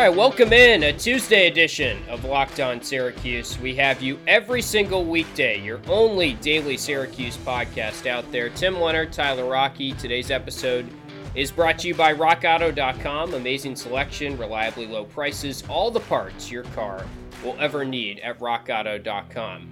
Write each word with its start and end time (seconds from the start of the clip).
right, 0.00 0.16
welcome 0.16 0.50
in 0.54 0.84
a 0.84 0.92
Tuesday 0.94 1.46
edition 1.46 2.02
of 2.08 2.24
Locked 2.24 2.58
On 2.58 2.80
Syracuse. 2.80 3.58
We 3.58 3.74
have 3.74 4.00
you 4.00 4.18
every 4.26 4.62
single 4.62 5.04
weekday, 5.04 5.60
your 5.60 5.78
only 5.88 6.32
daily 6.34 6.78
Syracuse 6.78 7.36
podcast 7.36 8.06
out 8.06 8.24
there. 8.32 8.48
Tim 8.48 8.80
Leonard, 8.80 9.12
Tyler 9.12 9.44
Rocky. 9.44 9.92
Today's 9.92 10.30
episode 10.30 10.88
is 11.34 11.52
brought 11.52 11.78
to 11.80 11.88
you 11.88 11.94
by 11.94 12.14
RockAuto.com. 12.14 13.34
Amazing 13.34 13.76
selection, 13.76 14.38
reliably 14.38 14.86
low 14.86 15.04
prices, 15.04 15.64
all 15.68 15.90
the 15.90 16.00
parts 16.00 16.50
your 16.50 16.64
car 16.64 17.04
will 17.44 17.56
ever 17.58 17.84
need 17.84 18.20
at 18.20 18.38
RockAuto.com. 18.38 19.68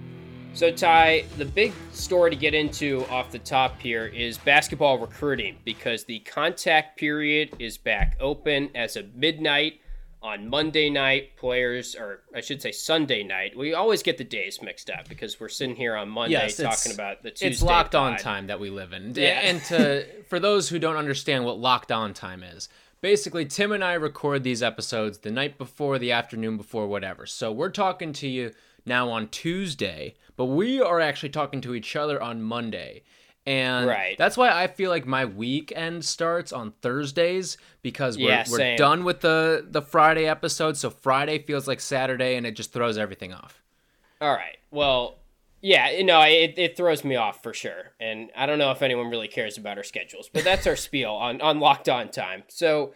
So, 0.53 0.71
Ty, 0.71 1.25
the 1.39 1.45
big 1.45 1.73
story 1.91 2.29
to 2.29 2.35
get 2.35 2.53
into 2.53 3.03
off 3.09 3.31
the 3.31 3.39
top 3.39 3.79
here 3.79 4.05
is 4.05 4.37
basketball 4.37 4.99
recruiting 4.99 5.57
because 5.65 6.03
the 6.03 6.19
contact 6.19 6.99
period 6.99 7.55
is 7.57 7.79
back 7.79 8.15
open 8.19 8.69
as 8.75 8.95
of 8.95 9.15
midnight 9.15 9.81
on 10.21 10.49
Monday 10.49 10.89
night. 10.89 11.35
Players, 11.37 11.95
or 11.95 12.21
I 12.35 12.41
should 12.41 12.61
say 12.61 12.71
Sunday 12.71 13.23
night. 13.23 13.57
We 13.57 13.73
always 13.73 14.03
get 14.03 14.17
the 14.17 14.23
days 14.23 14.61
mixed 14.61 14.89
up 14.89 15.07
because 15.07 15.39
we're 15.39 15.49
sitting 15.49 15.75
here 15.75 15.95
on 15.95 16.09
Monday 16.09 16.33
Yes, 16.33 16.57
talking 16.57 16.93
about 16.93 17.23
the 17.23 17.31
Tuesday. 17.31 17.47
it's 17.47 17.61
locked 17.61 17.95
on 17.95 18.17
time 18.17 18.47
that 18.47 18.59
we 18.59 18.69
live 18.69 18.93
in. 18.93 19.13
Yeah. 19.15 19.39
And 19.41 19.63
to 19.65 20.05
for 20.27 20.39
those 20.39 20.69
who 20.69 20.79
don't 20.79 20.97
understand 20.97 21.45
what 21.45 21.59
locked 21.59 21.91
on 21.91 22.13
time 22.13 22.43
is, 22.43 22.69
basically 23.01 23.45
Tim 23.45 23.71
and 23.71 23.83
I 23.83 23.93
record 23.93 24.43
these 24.43 24.61
episodes 24.61 25.19
the 25.19 25.31
night 25.31 25.57
before, 25.57 25.97
the 25.97 26.11
afternoon 26.11 26.57
before, 26.57 26.87
whatever. 26.87 27.25
So 27.25 27.51
we're 27.51 27.69
talking 27.69 28.13
to 28.13 28.27
you 28.27 28.51
now 28.85 29.09
on 29.09 29.27
Tuesday, 29.29 30.15
but 30.35 30.45
we 30.45 30.81
are 30.81 30.99
actually 30.99 31.29
talking 31.29 31.61
to 31.61 31.75
each 31.75 31.95
other 31.95 32.21
on 32.21 32.41
Monday. 32.41 33.03
And 33.49 33.87
Right. 33.87 34.15
that's 34.15 34.37
why 34.37 34.51
I 34.51 34.67
feel 34.67 34.91
like 34.91 35.07
my 35.07 35.25
weekend 35.25 36.05
starts 36.05 36.53
on 36.53 36.71
Thursdays 36.83 37.57
because 37.81 38.15
we're, 38.15 38.29
Yeah, 38.29 38.45
we're 38.47 38.75
done 38.75 39.03
with 39.03 39.21
the 39.21 39.65
the 39.67 39.81
Friday 39.81 40.27
episode. 40.27 40.77
So 40.77 40.91
Friday 40.91 41.39
feels 41.39 41.67
like 41.67 41.79
Saturday 41.79 42.35
and 42.35 42.45
it 42.45 42.51
just 42.51 42.71
throws 42.71 42.95
everything 42.97 43.33
off. 43.33 43.63
All 44.21 44.31
right. 44.33 44.57
Well, 44.69 45.17
yeah, 45.61 45.89
you 45.89 46.03
know, 46.03 46.21
it, 46.21 46.53
it 46.57 46.77
throws 46.77 47.03
me 47.03 47.15
off 47.15 47.41
for 47.41 47.51
sure. 47.53 47.93
And 47.99 48.29
I 48.37 48.45
don't 48.45 48.59
know 48.59 48.69
if 48.71 48.83
anyone 48.83 49.09
really 49.09 49.27
cares 49.27 49.57
about 49.57 49.77
our 49.77 49.83
schedules, 49.83 50.29
but 50.31 50.43
that's 50.43 50.67
our 50.67 50.75
spiel 50.75 51.11
on, 51.11 51.41
on 51.41 51.59
locked 51.59 51.89
on 51.89 52.09
time. 52.09 52.43
So 52.49 52.93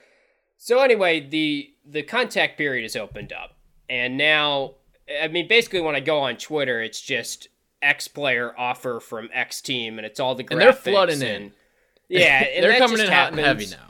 so 0.58 0.82
anyway, 0.82 1.20
the 1.28 1.74
the 1.84 2.04
contact 2.04 2.60
period 2.60 2.86
is 2.86 2.96
opened 2.96 3.34
up. 3.34 3.56
And 3.90 4.18
now 4.20 4.76
I 5.20 5.30
mean 5.30 5.48
basically 5.48 5.82
when 5.82 5.96
I 5.96 6.00
go 6.00 6.20
on 6.20 6.38
Twitter, 6.38 6.80
it's 6.80 7.02
just 7.02 7.48
X 7.84 8.08
player 8.08 8.54
offer 8.58 9.00
from 9.00 9.30
X 9.34 9.62
team 9.62 10.00
and 10.00 10.06
it's 10.06 10.20
all 10.20 10.36
the 10.36 10.44
graphics 10.44 10.52
And 10.52 10.62
they're 10.62 10.74
flooding 10.74 11.22
in. 11.22 11.52
Yeah, 12.10 12.44
and 12.44 12.64
They're 12.64 12.78
coming 12.78 13.00
in 13.00 13.12
hot 13.12 13.32
and 13.32 13.40
heavy 13.40 13.66
now. 13.68 13.90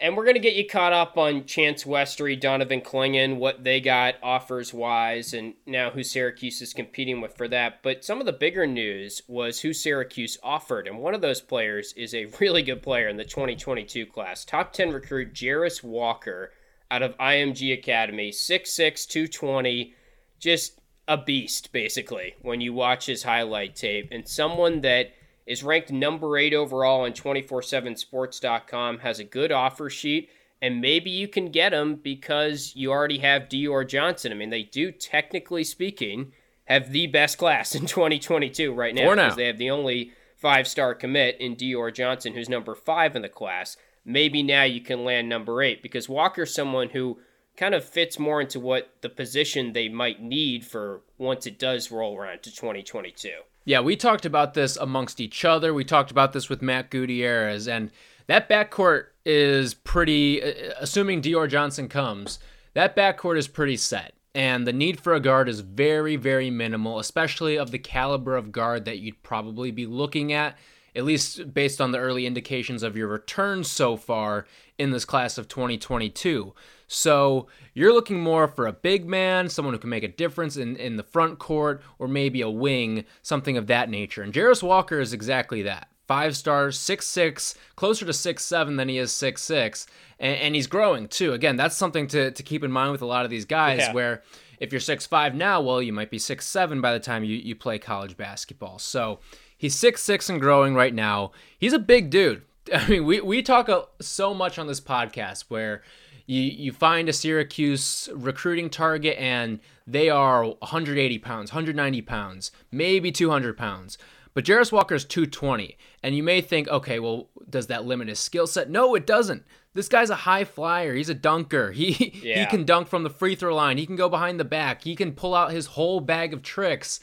And 0.00 0.16
we're 0.16 0.24
going 0.24 0.34
to 0.34 0.40
get 0.40 0.56
you 0.56 0.66
caught 0.66 0.92
up 0.92 1.16
on 1.16 1.44
Chance 1.44 1.84
Westry, 1.84 2.38
Donovan 2.38 2.80
Clingan, 2.80 3.36
what 3.36 3.62
they 3.62 3.80
got 3.80 4.16
offers 4.20 4.74
wise, 4.74 5.32
and 5.32 5.54
now 5.64 5.90
who 5.90 6.02
Syracuse 6.02 6.60
is 6.60 6.74
competing 6.74 7.20
with 7.20 7.36
for 7.36 7.46
that. 7.46 7.84
But 7.84 8.04
some 8.04 8.18
of 8.18 8.26
the 8.26 8.32
bigger 8.32 8.66
news 8.66 9.22
was 9.28 9.60
who 9.60 9.72
Syracuse 9.72 10.38
offered. 10.42 10.88
And 10.88 10.98
one 10.98 11.14
of 11.14 11.20
those 11.20 11.40
players 11.40 11.92
is 11.92 12.14
a 12.14 12.24
really 12.40 12.62
good 12.62 12.82
player 12.82 13.06
in 13.06 13.16
the 13.16 13.24
2022 13.24 14.06
class. 14.06 14.44
Top 14.44 14.72
10 14.72 14.90
recruit 14.90 15.34
Jarace 15.34 15.84
Walker 15.84 16.50
out 16.90 17.02
of 17.02 17.16
IMG 17.18 17.72
Academy, 17.72 18.32
6'6, 18.32 19.06
220. 19.06 19.94
Just 20.40 20.80
a 21.12 21.16
beast, 21.18 21.72
basically, 21.72 22.34
when 22.40 22.62
you 22.62 22.72
watch 22.72 23.04
his 23.04 23.22
highlight 23.22 23.76
tape. 23.76 24.08
And 24.10 24.26
someone 24.26 24.80
that 24.80 25.12
is 25.46 25.62
ranked 25.62 25.90
number 25.90 26.38
eight 26.38 26.54
overall 26.54 27.02
on 27.02 27.12
247sports.com, 27.12 29.00
has 29.00 29.18
a 29.18 29.24
good 29.24 29.52
offer 29.52 29.90
sheet, 29.90 30.30
and 30.62 30.80
maybe 30.80 31.10
you 31.10 31.28
can 31.28 31.50
get 31.50 31.74
him 31.74 31.96
because 31.96 32.74
you 32.74 32.90
already 32.90 33.18
have 33.18 33.42
Dior 33.42 33.86
Johnson. 33.86 34.32
I 34.32 34.36
mean, 34.36 34.48
they 34.48 34.62
do, 34.62 34.90
technically 34.90 35.64
speaking, 35.64 36.32
have 36.64 36.92
the 36.92 37.08
best 37.08 37.36
class 37.36 37.74
in 37.74 37.86
2022 37.86 38.72
right 38.72 38.94
now 38.94 39.14
because 39.14 39.36
they 39.36 39.46
have 39.46 39.58
the 39.58 39.70
only 39.70 40.12
five 40.36 40.66
star 40.66 40.94
commit 40.94 41.36
in 41.40 41.56
Dior 41.56 41.92
Johnson, 41.92 42.32
who's 42.32 42.48
number 42.48 42.74
five 42.74 43.14
in 43.14 43.22
the 43.22 43.28
class. 43.28 43.76
Maybe 44.04 44.42
now 44.42 44.62
you 44.62 44.80
can 44.80 45.04
land 45.04 45.28
number 45.28 45.62
eight 45.62 45.82
because 45.82 46.08
Walker's 46.08 46.54
someone 46.54 46.88
who 46.88 47.18
kind 47.56 47.74
of 47.74 47.84
fits 47.84 48.18
more 48.18 48.40
into 48.40 48.58
what 48.58 48.94
the 49.02 49.08
position 49.08 49.72
they 49.72 49.88
might 49.88 50.22
need 50.22 50.64
for 50.64 51.02
once 51.18 51.46
it 51.46 51.58
does 51.58 51.90
roll 51.90 52.16
around 52.16 52.42
to 52.42 52.50
2022. 52.50 53.30
Yeah, 53.64 53.80
we 53.80 53.94
talked 53.94 54.26
about 54.26 54.54
this 54.54 54.76
amongst 54.76 55.20
each 55.20 55.44
other. 55.44 55.72
We 55.72 55.84
talked 55.84 56.10
about 56.10 56.32
this 56.32 56.48
with 56.48 56.62
Matt 56.62 56.90
Gutierrez, 56.90 57.68
and 57.68 57.90
that 58.26 58.48
backcourt 58.48 59.06
is 59.24 59.74
pretty. 59.74 60.42
uh, 60.42 60.72
Assuming 60.80 61.22
Dior 61.22 61.48
Johnson 61.48 61.88
comes, 61.88 62.38
that 62.74 62.96
backcourt 62.96 63.38
is 63.38 63.46
pretty 63.46 63.76
set, 63.76 64.14
and 64.34 64.66
the 64.66 64.72
need 64.72 65.00
for 65.00 65.14
a 65.14 65.20
guard 65.20 65.48
is 65.48 65.60
very, 65.60 66.16
very 66.16 66.50
minimal, 66.50 66.98
especially 66.98 67.56
of 67.56 67.70
the 67.70 67.78
caliber 67.78 68.36
of 68.36 68.50
guard 68.50 68.84
that 68.86 68.98
you'd 68.98 69.22
probably 69.22 69.70
be 69.70 69.86
looking 69.86 70.32
at, 70.32 70.56
at 70.96 71.04
least 71.04 71.54
based 71.54 71.80
on 71.80 71.92
the 71.92 71.98
early 71.98 72.26
indications 72.26 72.82
of 72.82 72.96
your 72.96 73.08
returns 73.08 73.70
so 73.70 73.96
far 73.96 74.46
in 74.76 74.90
this 74.90 75.04
class 75.04 75.38
of 75.38 75.46
2022. 75.46 76.52
So 76.92 77.46
you're 77.72 77.94
looking 77.94 78.20
more 78.20 78.46
for 78.46 78.66
a 78.66 78.72
big 78.72 79.06
man, 79.06 79.48
someone 79.48 79.72
who 79.72 79.78
can 79.80 79.90
make 79.90 80.04
a 80.04 80.08
difference 80.08 80.56
in, 80.56 80.76
in 80.76 80.96
the 80.96 81.02
front 81.02 81.38
court, 81.38 81.82
or 81.98 82.06
maybe 82.06 82.42
a 82.42 82.50
wing, 82.50 83.04
something 83.22 83.56
of 83.56 83.66
that 83.68 83.88
nature. 83.88 84.22
And 84.22 84.32
Jarace 84.32 84.62
Walker 84.62 85.00
is 85.00 85.12
exactly 85.12 85.62
that. 85.62 85.88
Five 86.06 86.36
stars, 86.36 86.78
six 86.78 87.06
six, 87.06 87.54
closer 87.76 88.04
to 88.04 88.12
six 88.12 88.44
seven 88.44 88.76
than 88.76 88.88
he 88.88 88.98
is 88.98 89.10
six 89.10 89.42
six, 89.42 89.86
and, 90.18 90.36
and 90.36 90.54
he's 90.54 90.66
growing 90.66 91.08
too. 91.08 91.32
Again, 91.32 91.56
that's 91.56 91.76
something 91.76 92.06
to, 92.08 92.30
to 92.30 92.42
keep 92.42 92.62
in 92.62 92.70
mind 92.70 92.92
with 92.92 93.02
a 93.02 93.06
lot 93.06 93.24
of 93.24 93.30
these 93.30 93.46
guys. 93.46 93.78
Yeah. 93.78 93.92
Where 93.94 94.22
if 94.58 94.72
you're 94.72 94.80
six 94.80 95.06
five 95.06 95.34
now, 95.34 95.62
well, 95.62 95.80
you 95.80 95.92
might 95.92 96.10
be 96.10 96.18
six 96.18 96.46
seven 96.46 96.82
by 96.82 96.92
the 96.92 97.00
time 97.00 97.24
you, 97.24 97.36
you 97.36 97.54
play 97.54 97.78
college 97.78 98.16
basketball. 98.18 98.78
So 98.78 99.20
he's 99.56 99.74
six 99.74 100.02
six 100.02 100.28
and 100.28 100.40
growing 100.40 100.74
right 100.74 100.92
now. 100.92 101.32
He's 101.58 101.72
a 101.72 101.78
big 101.78 102.10
dude. 102.10 102.42
I 102.74 102.86
mean, 102.86 103.06
we 103.06 103.22
we 103.22 103.40
talk 103.40 103.70
so 104.00 104.34
much 104.34 104.58
on 104.58 104.66
this 104.66 104.80
podcast 104.80 105.44
where 105.48 105.82
you 106.26 106.42
you 106.42 106.72
find 106.72 107.08
a 107.08 107.12
Syracuse 107.12 108.08
recruiting 108.14 108.70
target 108.70 109.16
and 109.18 109.60
they 109.86 110.08
are 110.08 110.44
180 110.44 111.18
pounds, 111.18 111.52
190 111.52 112.02
pounds, 112.02 112.52
maybe 112.70 113.10
200 113.10 113.56
pounds. 113.56 113.98
But 114.34 114.44
Jarace 114.44 114.92
is 114.92 115.04
220, 115.04 115.76
and 116.02 116.16
you 116.16 116.22
may 116.22 116.40
think, 116.40 116.66
okay, 116.68 116.98
well, 116.98 117.28
does 117.50 117.66
that 117.66 117.84
limit 117.84 118.08
his 118.08 118.18
skill 118.18 118.46
set? 118.46 118.70
No, 118.70 118.94
it 118.94 119.06
doesn't. 119.06 119.44
This 119.74 119.88
guy's 119.88 120.10
a 120.10 120.16
high 120.16 120.44
flyer. 120.44 120.94
He's 120.94 121.10
a 121.10 121.14
dunker. 121.14 121.72
He 121.82 121.92
he 121.92 122.46
can 122.46 122.64
dunk 122.64 122.88
from 122.88 123.02
the 123.02 123.10
free 123.10 123.34
throw 123.34 123.54
line. 123.54 123.78
He 123.78 123.86
can 123.86 123.96
go 123.96 124.08
behind 124.08 124.40
the 124.40 124.44
back. 124.44 124.84
He 124.84 124.96
can 124.96 125.12
pull 125.12 125.34
out 125.34 125.52
his 125.52 125.66
whole 125.66 126.00
bag 126.00 126.32
of 126.32 126.42
tricks 126.42 127.00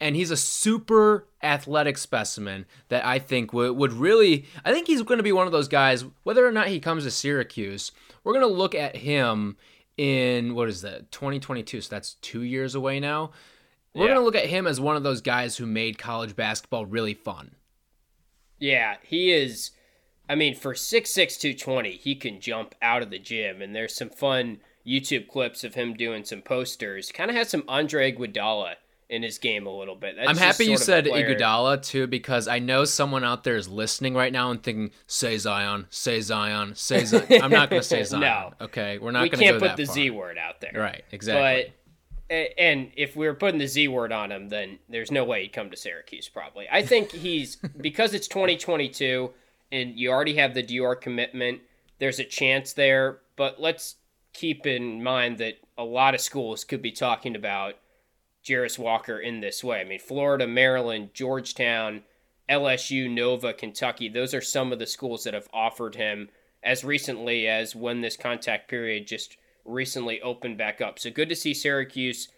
and 0.00 0.16
he's 0.16 0.30
a 0.30 0.36
super 0.36 1.26
athletic 1.42 1.98
specimen 1.98 2.66
that 2.88 3.04
I 3.04 3.18
think 3.18 3.52
would, 3.52 3.72
would 3.76 3.92
really 3.92 4.46
I 4.64 4.72
think 4.72 4.86
he's 4.86 5.02
going 5.02 5.18
to 5.18 5.22
be 5.24 5.32
one 5.32 5.46
of 5.46 5.52
those 5.52 5.68
guys 5.68 6.04
whether 6.22 6.46
or 6.46 6.52
not 6.52 6.68
he 6.68 6.80
comes 6.80 7.04
to 7.04 7.10
Syracuse 7.10 7.92
we're 8.24 8.32
going 8.34 8.46
to 8.48 8.52
look 8.54 8.74
at 8.74 8.96
him 8.96 9.56
in 9.96 10.54
what 10.54 10.68
is 10.68 10.82
that 10.82 11.10
2022 11.12 11.80
so 11.80 11.88
that's 11.90 12.14
2 12.14 12.42
years 12.42 12.74
away 12.74 13.00
now 13.00 13.30
we're 13.94 14.02
Yeah. 14.06 14.14
going 14.14 14.20
to 14.20 14.24
look 14.24 14.36
at 14.36 14.46
him 14.46 14.66
as 14.66 14.80
one 14.80 14.96
of 14.96 15.02
those 15.02 15.20
guys 15.20 15.56
who 15.56 15.66
made 15.66 15.98
college 15.98 16.36
basketball 16.36 16.86
really 16.86 17.14
fun 17.14 17.56
Yeah, 18.58 18.96
he 19.02 19.32
is. 19.32 19.70
I 20.28 20.34
mean, 20.36 20.54
for 20.54 20.74
6'6", 20.74 21.40
220, 21.40 21.92
he 21.92 22.14
can 22.14 22.40
jump 22.40 22.74
out 22.80 23.02
of 23.02 23.10
the 23.10 23.18
gym, 23.18 23.60
and 23.60 23.74
there's 23.74 23.96
some 23.96 24.10
fun 24.10 24.60
YouTube 24.86 25.26
clips 25.28 25.64
of 25.64 25.74
him 25.74 25.94
doing 25.94 26.24
some 26.24 26.40
posters. 26.42 27.10
Kind 27.10 27.30
of 27.30 27.36
has 27.36 27.48
some 27.48 27.64
Andre 27.66 28.12
Iguodala 28.12 28.74
in 29.10 29.22
his 29.24 29.38
game 29.38 29.66
a 29.66 29.76
little 29.76 29.96
bit. 29.96 30.14
That's 30.16 30.28
I'm 30.28 30.36
happy 30.36 30.64
you 30.64 30.78
sort 30.78 31.00
of 31.00 31.06
a 31.06 31.10
said 31.10 31.26
Iguodala 31.26 31.82
too 31.82 32.06
because 32.06 32.48
I 32.48 32.60
know 32.60 32.84
someone 32.84 33.24
out 33.24 33.44
there 33.44 33.56
is 33.56 33.68
listening 33.68 34.14
right 34.14 34.32
now 34.32 34.50
and 34.50 34.62
thinking, 34.62 34.92
"Say 35.06 35.36
Zion, 35.36 35.86
say 35.90 36.20
Zion, 36.20 36.74
say 36.76 37.04
Zion." 37.04 37.26
I'm 37.42 37.50
not 37.50 37.68
going 37.68 37.82
to 37.82 37.86
say 37.86 38.04
Zion. 38.04 38.20
No. 38.20 38.52
Okay, 38.60 38.98
we're 38.98 39.10
not 39.10 39.22
We 39.24 39.28
going 39.28 39.40
to 39.40 39.44
can't 39.44 39.60
put 39.60 39.76
the 39.76 39.84
far. 39.84 39.94
Z 39.94 40.10
word 40.10 40.38
out 40.38 40.60
there. 40.60 40.72
Right, 40.74 41.04
exactly. 41.10 41.72
But 42.30 42.54
and 42.56 42.92
if 42.96 43.16
we 43.16 43.26
were 43.26 43.34
putting 43.34 43.58
the 43.58 43.66
Z 43.66 43.88
word 43.88 44.12
on 44.12 44.30
him, 44.30 44.48
then 44.48 44.78
there's 44.88 45.10
no 45.10 45.24
way 45.24 45.42
he'd 45.42 45.52
come 45.52 45.70
to 45.70 45.76
Syracuse. 45.76 46.28
Probably. 46.28 46.66
I 46.70 46.82
think 46.82 47.10
he's 47.10 47.56
because 47.80 48.14
it's 48.14 48.28
2022 48.28 49.30
and 49.72 49.98
you 49.98 50.10
already 50.10 50.36
have 50.36 50.54
the 50.54 50.62
Dior 50.62 50.98
commitment. 51.00 51.60
There's 51.98 52.20
a 52.20 52.24
chance 52.24 52.72
there, 52.72 53.18
but 53.36 53.60
let's 53.60 53.96
keep 54.32 54.66
in 54.66 55.02
mind 55.02 55.38
that 55.38 55.54
a 55.76 55.84
lot 55.84 56.14
of 56.14 56.20
schools 56.20 56.62
could 56.62 56.80
be 56.80 56.92
talking 56.92 57.34
about 57.34 57.74
Jarace 58.50 58.78
Walker 58.78 59.18
in 59.18 59.40
this 59.40 59.62
way. 59.62 59.80
I 59.80 59.84
mean, 59.84 60.00
Florida, 60.00 60.46
Maryland, 60.46 61.10
Georgetown, 61.14 62.02
LSU, 62.48 63.08
Nova, 63.08 63.52
Kentucky. 63.52 64.08
Those 64.08 64.34
are 64.34 64.40
some 64.40 64.72
of 64.72 64.78
the 64.78 64.86
schools 64.86 65.24
that 65.24 65.34
have 65.34 65.48
offered 65.52 65.94
him 65.94 66.28
as 66.62 66.84
recently 66.84 67.46
as 67.46 67.76
when 67.76 68.00
this 68.00 68.16
contact 68.16 68.68
period 68.68 69.06
just 69.06 69.36
recently 69.64 70.20
opened 70.20 70.58
back 70.58 70.80
up. 70.80 70.98
So 70.98 71.10
good 71.10 71.28
to 71.28 71.36
see 71.36 71.54
Syracuse 71.54 72.28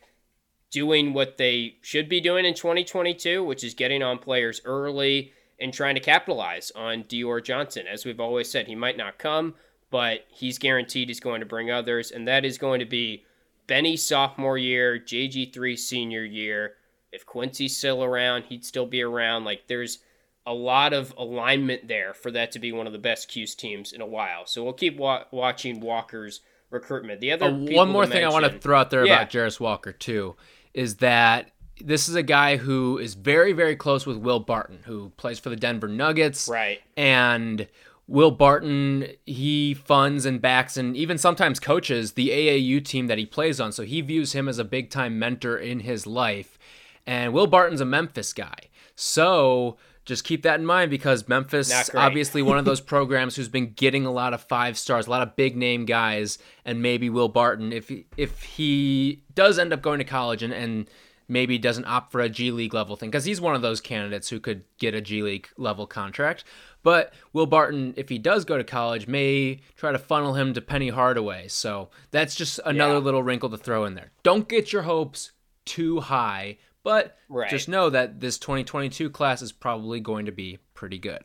doing 0.70 1.12
what 1.12 1.38
they 1.38 1.76
should 1.80 2.08
be 2.08 2.20
doing 2.20 2.44
in 2.44 2.54
2022, 2.54 3.42
which 3.42 3.64
is 3.64 3.74
getting 3.74 4.02
on 4.02 4.18
players 4.18 4.60
early 4.64 5.32
and 5.58 5.72
trying 5.72 5.94
to 5.94 6.00
capitalize 6.00 6.72
on 6.74 7.04
Dior 7.04 7.42
Johnson. 7.42 7.86
As 7.86 8.04
we've 8.04 8.20
always 8.20 8.50
said, 8.50 8.66
he 8.66 8.74
might 8.74 8.96
not 8.96 9.18
come, 9.18 9.54
but 9.90 10.26
he's 10.28 10.58
guaranteed 10.58 11.08
he's 11.08 11.20
going 11.20 11.40
to 11.40 11.46
bring 11.46 11.70
others, 11.70 12.10
and 12.10 12.26
that 12.26 12.44
is 12.44 12.58
going 12.58 12.80
to 12.80 12.86
be 12.86 13.24
Benny 13.66 13.96
sophomore 13.96 14.58
year, 14.58 14.98
JG3 14.98 15.78
senior 15.78 16.24
year. 16.24 16.74
If 17.12 17.26
Quincy's 17.26 17.76
still 17.76 18.02
around, 18.02 18.44
he'd 18.44 18.64
still 18.64 18.86
be 18.86 19.02
around. 19.02 19.44
Like 19.44 19.66
there's 19.66 19.98
a 20.46 20.52
lot 20.52 20.92
of 20.92 21.14
alignment 21.16 21.86
there 21.88 22.14
for 22.14 22.30
that 22.32 22.52
to 22.52 22.58
be 22.58 22.72
one 22.72 22.86
of 22.86 22.92
the 22.92 22.98
best 22.98 23.28
Cuse 23.28 23.54
teams 23.54 23.92
in 23.92 24.00
a 24.00 24.06
while. 24.06 24.46
So 24.46 24.64
we'll 24.64 24.72
keep 24.72 24.96
wa- 24.96 25.24
watching 25.30 25.80
Walker's 25.80 26.40
recruitment. 26.70 27.20
The 27.20 27.32
other 27.32 27.46
uh, 27.46 27.52
one 27.52 27.90
more 27.90 28.04
thing 28.06 28.22
mention, 28.22 28.30
I 28.30 28.32
want 28.32 28.52
to 28.52 28.58
throw 28.58 28.78
out 28.78 28.90
there 28.90 29.06
yeah. 29.06 29.20
about 29.20 29.30
Jarace 29.30 29.60
Walker 29.60 29.92
too 29.92 30.34
is 30.74 30.96
that 30.96 31.50
this 31.80 32.08
is 32.08 32.14
a 32.14 32.22
guy 32.22 32.56
who 32.56 32.98
is 32.98 33.14
very 33.14 33.52
very 33.52 33.76
close 33.76 34.06
with 34.06 34.16
Will 34.16 34.40
Barton, 34.40 34.80
who 34.84 35.10
plays 35.16 35.38
for 35.38 35.50
the 35.50 35.56
Denver 35.56 35.88
Nuggets, 35.88 36.48
right? 36.48 36.80
And 36.96 37.68
Will 38.12 38.30
Barton, 38.30 39.06
he 39.24 39.72
funds 39.72 40.26
and 40.26 40.38
backs 40.38 40.76
and 40.76 40.94
even 40.94 41.16
sometimes 41.16 41.58
coaches 41.58 42.12
the 42.12 42.28
AAU 42.28 42.84
team 42.84 43.06
that 43.06 43.16
he 43.16 43.24
plays 43.24 43.58
on. 43.58 43.72
So 43.72 43.84
he 43.84 44.02
views 44.02 44.34
him 44.34 44.50
as 44.50 44.58
a 44.58 44.64
big 44.64 44.90
time 44.90 45.18
mentor 45.18 45.56
in 45.56 45.80
his 45.80 46.06
life. 46.06 46.58
And 47.06 47.32
Will 47.32 47.46
Barton's 47.46 47.80
a 47.80 47.86
Memphis 47.86 48.34
guy. 48.34 48.68
So 48.96 49.78
just 50.04 50.24
keep 50.24 50.42
that 50.42 50.60
in 50.60 50.66
mind 50.66 50.90
because 50.90 51.26
Memphis 51.26 51.88
obviously 51.94 52.42
one 52.42 52.58
of 52.58 52.64
those 52.66 52.82
programs 52.82 53.34
who's 53.34 53.48
been 53.48 53.72
getting 53.72 54.04
a 54.04 54.12
lot 54.12 54.34
of 54.34 54.42
five 54.42 54.76
stars, 54.76 55.06
a 55.06 55.10
lot 55.10 55.26
of 55.26 55.34
big 55.34 55.56
name 55.56 55.86
guys, 55.86 56.36
and 56.66 56.82
maybe 56.82 57.08
Will 57.08 57.30
Barton 57.30 57.72
if 57.72 57.88
he, 57.88 58.04
if 58.18 58.42
he 58.42 59.22
does 59.34 59.58
end 59.58 59.72
up 59.72 59.80
going 59.80 60.00
to 60.00 60.04
college 60.04 60.42
and, 60.42 60.52
and 60.52 60.86
maybe 61.32 61.56
doesn't 61.58 61.87
opt 61.87 62.12
for 62.12 62.20
a 62.20 62.29
G 62.29 62.50
League 62.50 62.75
level 62.75 62.94
thing 62.94 63.11
because 63.11 63.25
he's 63.25 63.40
one 63.40 63.55
of 63.55 63.62
those 63.62 63.81
candidates 63.81 64.29
who 64.29 64.38
could 64.38 64.64
get 64.79 64.94
a 64.94 65.00
G 65.00 65.23
League 65.23 65.49
level 65.56 65.87
contract. 65.87 66.44
But 66.82 67.14
Will 67.32 67.46
Barton, 67.46 67.94
if 67.96 68.08
he 68.08 68.19
does 68.19 68.44
go 68.44 68.58
to 68.58 68.64
college, 68.64 69.08
may 69.08 69.61
try 69.76 69.93
to 69.93 69.99
funnel 69.99 70.34
him 70.34 70.52
to 70.55 70.61
Penny 70.61 70.90
Hardaway. 70.90 71.49
So 71.49 71.88
that's 72.11 72.34
just 72.34 72.61
another 72.64 72.94
yeah. 72.94 73.00
little 73.00 73.23
wrinkle 73.23 73.50
to 73.50 73.56
throw 73.56 73.84
in 73.84 73.94
there. 73.94 74.11
Don't 74.23 74.49
get 74.49 74.73
your 74.73 74.82
hopes 74.82 75.32
too 75.64 76.00
high, 76.00 76.58
but 76.84 77.17
right. 77.29 77.49
just 77.49 77.69
know 77.69 77.88
that 77.88 78.20
this 78.20 78.38
2022 78.38 79.08
class 79.11 79.40
is 79.40 79.52
probably 79.52 80.00
going 80.00 80.26
to 80.26 80.32
be 80.32 80.58
pretty 80.75 80.99
good. 80.99 81.25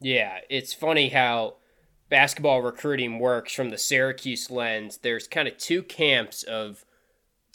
Yeah, 0.00 0.38
it's 0.48 0.72
funny 0.72 1.10
how 1.10 1.56
basketball 2.08 2.62
recruiting 2.62 3.18
works 3.18 3.52
from 3.52 3.70
the 3.70 3.78
Syracuse 3.78 4.50
lens. 4.50 4.98
There's 4.98 5.28
kind 5.28 5.48
of 5.48 5.58
two 5.58 5.82
camps 5.82 6.42
of 6.42 6.85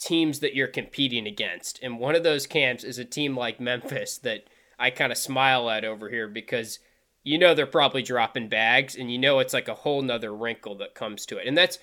teams 0.02 0.40
that 0.40 0.54
you're 0.54 0.68
competing 0.68 1.26
against. 1.26 1.78
And 1.82 1.98
one 1.98 2.14
of 2.14 2.24
those 2.24 2.46
camps 2.46 2.84
is 2.84 2.98
a 2.98 3.04
team 3.04 3.36
like 3.36 3.60
Memphis 3.60 4.18
that 4.18 4.44
I 4.78 4.90
kind 4.90 5.12
of 5.12 5.18
smile 5.18 5.70
at 5.70 5.84
over 5.84 6.08
here 6.08 6.28
because 6.28 6.80
you 7.22 7.38
know 7.38 7.54
they're 7.54 7.66
probably 7.66 8.02
dropping 8.02 8.48
bags 8.48 8.96
and 8.96 9.12
you 9.12 9.18
know 9.18 9.38
it's 9.38 9.54
like 9.54 9.68
a 9.68 9.74
whole 9.74 10.02
nother 10.02 10.34
wrinkle 10.34 10.76
that 10.78 10.94
comes 10.94 11.24
to 11.26 11.38
it. 11.38 11.46
And 11.46 11.56
that's 11.56 11.78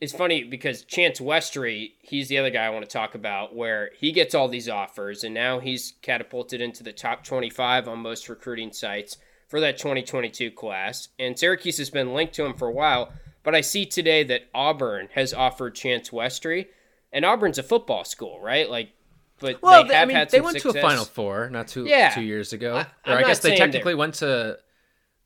it's 0.00 0.14
funny 0.14 0.44
because 0.44 0.82
Chance 0.84 1.20
Westry, 1.20 1.92
he's 2.00 2.28
the 2.28 2.38
other 2.38 2.50
guy 2.50 2.64
I 2.64 2.70
want 2.70 2.86
to 2.86 2.90
talk 2.90 3.14
about, 3.14 3.54
where 3.54 3.90
he 3.98 4.12
gets 4.12 4.34
all 4.34 4.48
these 4.48 4.68
offers, 4.68 5.22
and 5.22 5.34
now 5.34 5.60
he's 5.60 5.92
catapulted 6.00 6.62
into 6.62 6.82
the 6.82 6.92
top 6.92 7.22
25 7.22 7.86
on 7.86 7.98
most 7.98 8.28
recruiting 8.30 8.72
sites 8.72 9.18
for 9.46 9.60
that 9.60 9.76
2022 9.76 10.52
class. 10.52 11.08
And 11.18 11.38
Syracuse 11.38 11.76
has 11.76 11.90
been 11.90 12.14
linked 12.14 12.34
to 12.36 12.46
him 12.46 12.54
for 12.54 12.68
a 12.68 12.72
while, 12.72 13.12
but 13.42 13.54
I 13.54 13.60
see 13.60 13.84
today 13.84 14.24
that 14.24 14.48
Auburn 14.54 15.08
has 15.14 15.34
offered 15.34 15.74
Chance 15.74 16.08
Westry, 16.08 16.68
and 17.12 17.24
Auburn's 17.24 17.58
a 17.58 17.62
football 17.62 18.04
school, 18.04 18.40
right? 18.40 18.68
Like, 18.68 18.90
but 19.38 19.62
well, 19.62 19.86
they, 19.86 19.94
have 19.94 20.08
I 20.08 20.12
mean, 20.12 20.26
they 20.30 20.40
went 20.40 20.60
success. 20.60 20.72
to 20.74 20.78
a 20.78 20.82
Final 20.82 21.04
Four 21.04 21.48
not 21.50 21.68
too 21.68 21.86
yeah. 21.86 22.10
two 22.10 22.22
years 22.22 22.52
ago, 22.52 22.84
I, 23.04 23.10
or 23.10 23.18
I 23.18 23.22
guess 23.22 23.38
they 23.40 23.56
technically 23.56 23.94
went 23.94 24.14
to 24.16 24.58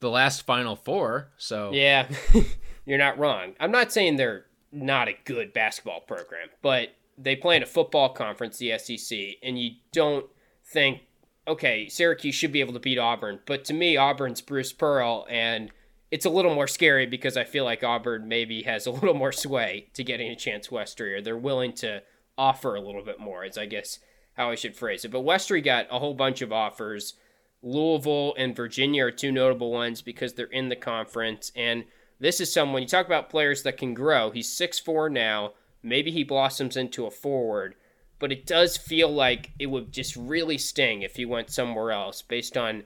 the 0.01 0.11
last 0.11 0.47
Final 0.47 0.77
Four. 0.77 1.33
So 1.37 1.73
yeah, 1.73 2.09
you're 2.87 2.99
not 2.99 3.19
wrong. 3.19 3.55
I'm 3.59 3.73
not 3.73 3.93
saying 3.93 4.17
they're 4.17 4.47
not 4.71 5.09
a 5.09 5.15
good 5.25 5.53
basketball 5.53 6.01
program, 6.01 6.49
but 6.63 6.91
they 7.19 7.37
play 7.37 7.57
in 7.57 7.63
a 7.63 7.67
football 7.67 8.11
conference, 8.11 8.59
the 8.59 8.77
SEC, 8.79 9.19
and 9.43 9.59
you 9.59 9.73
don't 9.93 10.27
think, 10.65 11.03
okay, 11.47 11.89
Syracuse 11.89 12.35
should 12.35 12.53
be 12.53 12.61
able 12.61 12.73
to 12.73 12.81
beat 12.81 12.99
Auburn. 12.99 13.41
But 13.47 13.65
to 13.67 13.75
me, 13.75 13.97
Auburn's 13.97 14.41
Bruce 14.41 14.73
Pearl, 14.73 15.27
and 15.29 15.71
it's 16.15 16.27
a 16.27 16.31
little 16.31 16.55
more 16.55 16.67
scary 16.69 17.07
because 17.07 17.37
I 17.37 17.45
feel 17.45 17.65
like 17.65 17.83
Auburn 17.83 18.29
maybe 18.29 18.63
has 18.63 18.87
a 18.87 18.91
little 18.99 19.15
more 19.15 19.33
sway 19.33 19.89
to 19.95 20.05
getting 20.05 20.31
a 20.31 20.37
chance 20.37 20.69
Westry, 20.69 21.19
or 21.19 21.21
they're 21.21 21.37
willing 21.37 21.73
to 21.75 22.03
offer 22.39 22.75
a 22.75 22.81
little 22.81 23.03
bit 23.03 23.21
more, 23.21 23.45
is 23.45 23.59
I 23.59 23.67
guess 23.67 23.99
how 24.35 24.51
I 24.51 24.55
should 24.55 24.77
phrase 24.77 25.05
it. 25.05 25.11
But 25.11 25.25
Westry 25.25 25.63
got 25.63 25.87
a 25.91 25.99
whole 25.99 26.15
bunch 26.15 26.43
of 26.43 26.53
offers. 26.53 27.15
Louisville 27.63 28.35
and 28.37 28.55
Virginia 28.55 29.05
are 29.07 29.11
two 29.11 29.33
notable 29.33 29.73
ones 29.73 30.03
because 30.03 30.35
they're 30.35 30.47
in 30.47 30.69
the 30.69 30.77
conference, 30.77 31.53
and– 31.55 31.85
this 32.21 32.41
is 32.41 32.53
someone 32.53 32.83
you 32.83 32.89
talk 32.89 33.07
about 33.07 33.31
players 33.31 33.63
that 33.63 33.77
can 33.77 33.95
grow. 33.95 34.31
He's 34.31 34.51
six 34.51 34.79
four 34.79 35.11
now. 35.11 35.53
Maybe 35.83 36.11
he 36.11 36.25
blossoms 36.25 36.77
into 36.77 37.07
a 37.07 37.11
forward, 37.11 37.75
but 38.19 38.33
it 38.33 38.47
does 38.47 38.77
feel 38.77 39.11
like 39.11 39.51
it 39.59 39.67
would 39.67 39.93
just 39.93 40.17
really 40.17 40.57
sting 40.57 41.03
if 41.03 41.17
he 41.17 41.27
went 41.27 41.51
somewhere 41.51 41.91
else 41.91 42.23
based 42.23 42.57
on 42.57 42.85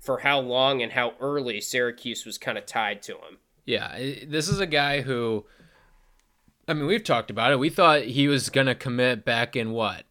for 0.00 0.18
how 0.18 0.40
long 0.40 0.82
and 0.82 0.92
how 0.92 1.14
early 1.20 1.60
Syracuse 1.60 2.24
was 2.24 2.38
kind 2.38 2.58
of 2.58 2.66
tied 2.66 3.02
to 3.02 3.14
him. 3.14 3.38
Yeah, 3.64 3.96
this 4.26 4.48
is 4.48 4.60
a 4.60 4.66
guy 4.66 5.02
who 5.02 5.44
I 6.68 6.74
mean, 6.74 6.86
we've 6.86 7.04
talked 7.04 7.30
about 7.30 7.52
it. 7.52 7.58
We 7.58 7.70
thought 7.70 8.02
he 8.02 8.28
was 8.28 8.48
going 8.48 8.66
to 8.66 8.74
commit 8.74 9.24
back 9.24 9.56
in 9.56 9.72
what? 9.72 10.04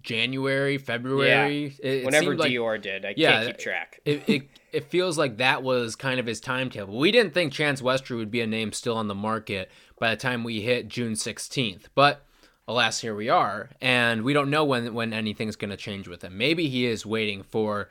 January, 0.00 0.78
February. 0.78 1.76
Yeah. 1.82 1.90
It, 1.90 2.04
Whenever 2.04 2.36
like, 2.36 2.50
Dior 2.50 2.80
did, 2.80 3.04
I 3.04 3.14
yeah, 3.16 3.32
can't 3.32 3.46
keep 3.48 3.58
track. 3.58 4.00
it, 4.04 4.28
it 4.28 4.42
it 4.72 4.84
feels 4.90 5.18
like 5.18 5.36
that 5.36 5.62
was 5.62 5.96
kind 5.96 6.18
of 6.18 6.26
his 6.26 6.40
timetable. 6.40 6.98
We 6.98 7.10
didn't 7.10 7.34
think 7.34 7.52
Chance 7.52 7.82
Westry 7.82 8.16
would 8.16 8.30
be 8.30 8.40
a 8.40 8.46
name 8.46 8.72
still 8.72 8.96
on 8.96 9.08
the 9.08 9.14
market 9.14 9.70
by 9.98 10.10
the 10.10 10.16
time 10.16 10.44
we 10.44 10.62
hit 10.62 10.88
June 10.88 11.12
16th, 11.12 11.84
but 11.94 12.24
alas, 12.66 13.00
here 13.00 13.14
we 13.14 13.28
are, 13.28 13.70
and 13.80 14.22
we 14.22 14.32
don't 14.32 14.50
know 14.50 14.64
when 14.64 14.94
when 14.94 15.12
anything's 15.12 15.56
going 15.56 15.70
to 15.70 15.76
change 15.76 16.08
with 16.08 16.22
him. 16.22 16.38
Maybe 16.38 16.68
he 16.68 16.86
is 16.86 17.04
waiting 17.04 17.42
for 17.42 17.90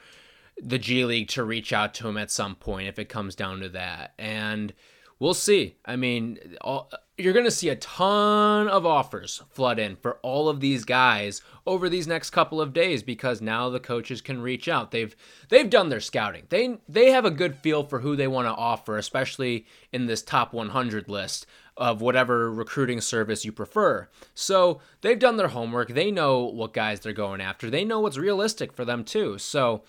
the 0.62 0.80
G 0.80 1.06
League 1.06 1.30
to 1.30 1.44
reach 1.44 1.74
out 1.74 1.94
to 1.95 2.07
him 2.07 2.18
at 2.18 2.31
some 2.31 2.56
point 2.56 2.88
if 2.88 3.00
it 3.00 3.09
comes 3.09 3.36
down 3.36 3.59
to 3.62 3.69
that, 3.69 4.13
and 4.18 4.74
we'll 5.19 5.33
see. 5.33 5.77
I 5.86 5.95
mean, 5.95 6.39
all, 6.62 6.92
you're 7.18 7.33
going 7.33 7.45
to 7.45 7.51
see 7.51 7.69
a 7.69 7.75
ton 7.75 8.68
of 8.68 8.86
offers 8.86 9.44
flood 9.51 9.80
in 9.80 9.95
for 9.95 10.18
all 10.24 10.50
of 10.50 10.59
these 10.59 10.83
guys 10.83 11.42
over 11.65 11.88
these 11.88 12.07
next 12.07 12.31
couple 12.31 12.59
of 12.59 12.74
days 12.74 13.03
because 13.03 13.42
now 13.42 13.69
the 13.69 13.80
coaches 13.80 14.21
can 14.21 14.42
reach 14.42 14.68
out. 14.68 14.92
They've 14.92 15.15
they've 15.50 15.69
done 15.69 15.89
their 15.89 16.00
scouting. 16.00 16.48
They 16.50 16.77
they 16.89 17.12
have 17.12 17.25
a 17.25 17.31
good 17.31 17.56
feel 17.56 17.83
for 17.83 18.00
who 18.00 18.15
they 18.15 18.27
want 18.27 18.47
to 18.47 18.54
offer, 18.54 18.97
especially 18.97 19.66
in 19.92 20.07
this 20.07 20.23
top 20.23 20.54
100 20.54 21.07
list 21.07 21.45
of 21.78 22.02
whatever 22.02 22.52
recruiting 22.52 22.99
service 22.99 23.45
you 23.45 23.52
prefer. 23.52 24.09
So, 24.33 24.81
they've 25.02 25.18
done 25.18 25.37
their 25.37 25.47
homework. 25.47 25.90
They 25.90 26.11
know 26.11 26.44
what 26.44 26.73
guys 26.73 26.99
they're 26.99 27.14
going 27.14 27.40
after. 27.40 27.69
They 27.69 27.85
know 27.85 28.02
what's 28.02 28.18
realistic 28.18 28.73
for 28.73 28.83
them 28.83 29.04
too. 29.04 29.37
So, 29.37 29.83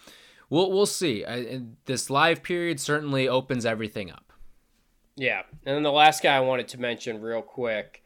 we'll 0.52 0.70
we'll 0.70 0.86
see. 0.86 1.24
I, 1.24 1.62
this 1.86 2.10
live 2.10 2.42
period 2.42 2.78
certainly 2.78 3.26
opens 3.26 3.64
everything 3.64 4.10
up. 4.10 4.32
Yeah. 5.16 5.42
And 5.64 5.76
then 5.76 5.82
the 5.82 5.90
last 5.90 6.22
guy 6.22 6.36
I 6.36 6.40
wanted 6.40 6.68
to 6.68 6.80
mention 6.80 7.20
real 7.20 7.42
quick 7.42 8.04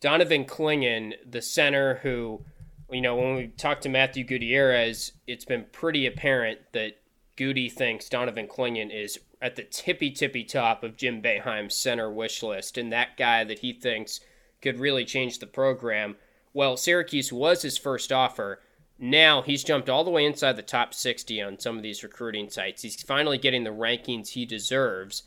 Donovan 0.00 0.44
Clingan, 0.44 1.14
the 1.28 1.42
center 1.42 1.96
who, 1.96 2.42
you 2.90 3.00
know, 3.00 3.16
when 3.16 3.34
we 3.34 3.48
talked 3.48 3.82
to 3.82 3.88
Matthew 3.88 4.24
Gutierrez, 4.24 5.12
it's 5.26 5.44
been 5.44 5.66
pretty 5.72 6.06
apparent 6.06 6.60
that 6.72 6.98
Goody 7.36 7.68
thinks 7.68 8.08
Donovan 8.08 8.46
Clingan 8.46 8.94
is 8.94 9.18
at 9.42 9.56
the 9.56 9.64
tippy 9.64 10.10
tippy 10.10 10.44
top 10.44 10.82
of 10.84 10.96
Jim 10.96 11.20
Boeheim's 11.20 11.76
center 11.76 12.10
wish 12.10 12.42
list 12.42 12.78
and 12.78 12.92
that 12.92 13.16
guy 13.16 13.44
that 13.44 13.60
he 13.60 13.72
thinks 13.72 14.20
could 14.62 14.78
really 14.78 15.04
change 15.04 15.38
the 15.38 15.46
program. 15.46 16.16
Well, 16.52 16.76
Syracuse 16.76 17.32
was 17.32 17.62
his 17.62 17.78
first 17.78 18.12
offer. 18.12 18.60
Now 18.98 19.42
he's 19.42 19.62
jumped 19.62 19.88
all 19.88 20.02
the 20.02 20.10
way 20.10 20.24
inside 20.24 20.56
the 20.56 20.62
top 20.62 20.92
60 20.92 21.40
on 21.40 21.60
some 21.60 21.76
of 21.76 21.82
these 21.82 22.02
recruiting 22.02 22.50
sites. 22.50 22.82
He's 22.82 23.00
finally 23.00 23.38
getting 23.38 23.64
the 23.64 23.70
rankings 23.70 24.30
he 24.30 24.44
deserves. 24.44 25.22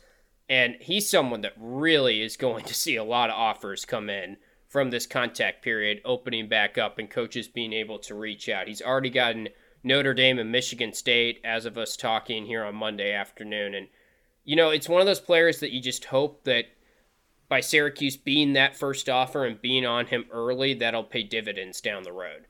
And 0.48 0.76
he's 0.80 1.08
someone 1.08 1.40
that 1.40 1.54
really 1.56 2.20
is 2.20 2.36
going 2.36 2.64
to 2.66 2.74
see 2.74 2.96
a 2.96 3.04
lot 3.04 3.30
of 3.30 3.36
offers 3.36 3.84
come 3.84 4.10
in 4.10 4.36
from 4.68 4.90
this 4.90 5.06
contact 5.06 5.62
period 5.62 6.00
opening 6.04 6.48
back 6.48 6.78
up 6.78 6.98
and 6.98 7.10
coaches 7.10 7.48
being 7.48 7.72
able 7.72 7.98
to 8.00 8.14
reach 8.14 8.48
out. 8.48 8.68
He's 8.68 8.82
already 8.82 9.10
gotten 9.10 9.48
Notre 9.82 10.14
Dame 10.14 10.38
and 10.38 10.52
Michigan 10.52 10.92
State 10.92 11.40
as 11.44 11.66
of 11.66 11.76
us 11.76 11.96
talking 11.96 12.46
here 12.46 12.64
on 12.64 12.74
Monday 12.74 13.12
afternoon. 13.12 13.74
And, 13.74 13.88
you 14.44 14.56
know, 14.56 14.70
it's 14.70 14.88
one 14.88 15.00
of 15.00 15.06
those 15.06 15.20
players 15.20 15.60
that 15.60 15.72
you 15.72 15.80
just 15.80 16.06
hope 16.06 16.44
that 16.44 16.66
by 17.48 17.60
Syracuse 17.60 18.16
being 18.16 18.54
that 18.54 18.76
first 18.76 19.08
offer 19.08 19.44
and 19.44 19.60
being 19.60 19.84
on 19.84 20.06
him 20.06 20.24
early, 20.30 20.72
that'll 20.74 21.04
pay 21.04 21.22
dividends 21.22 21.80
down 21.80 22.02
the 22.02 22.12
road. 22.12 22.46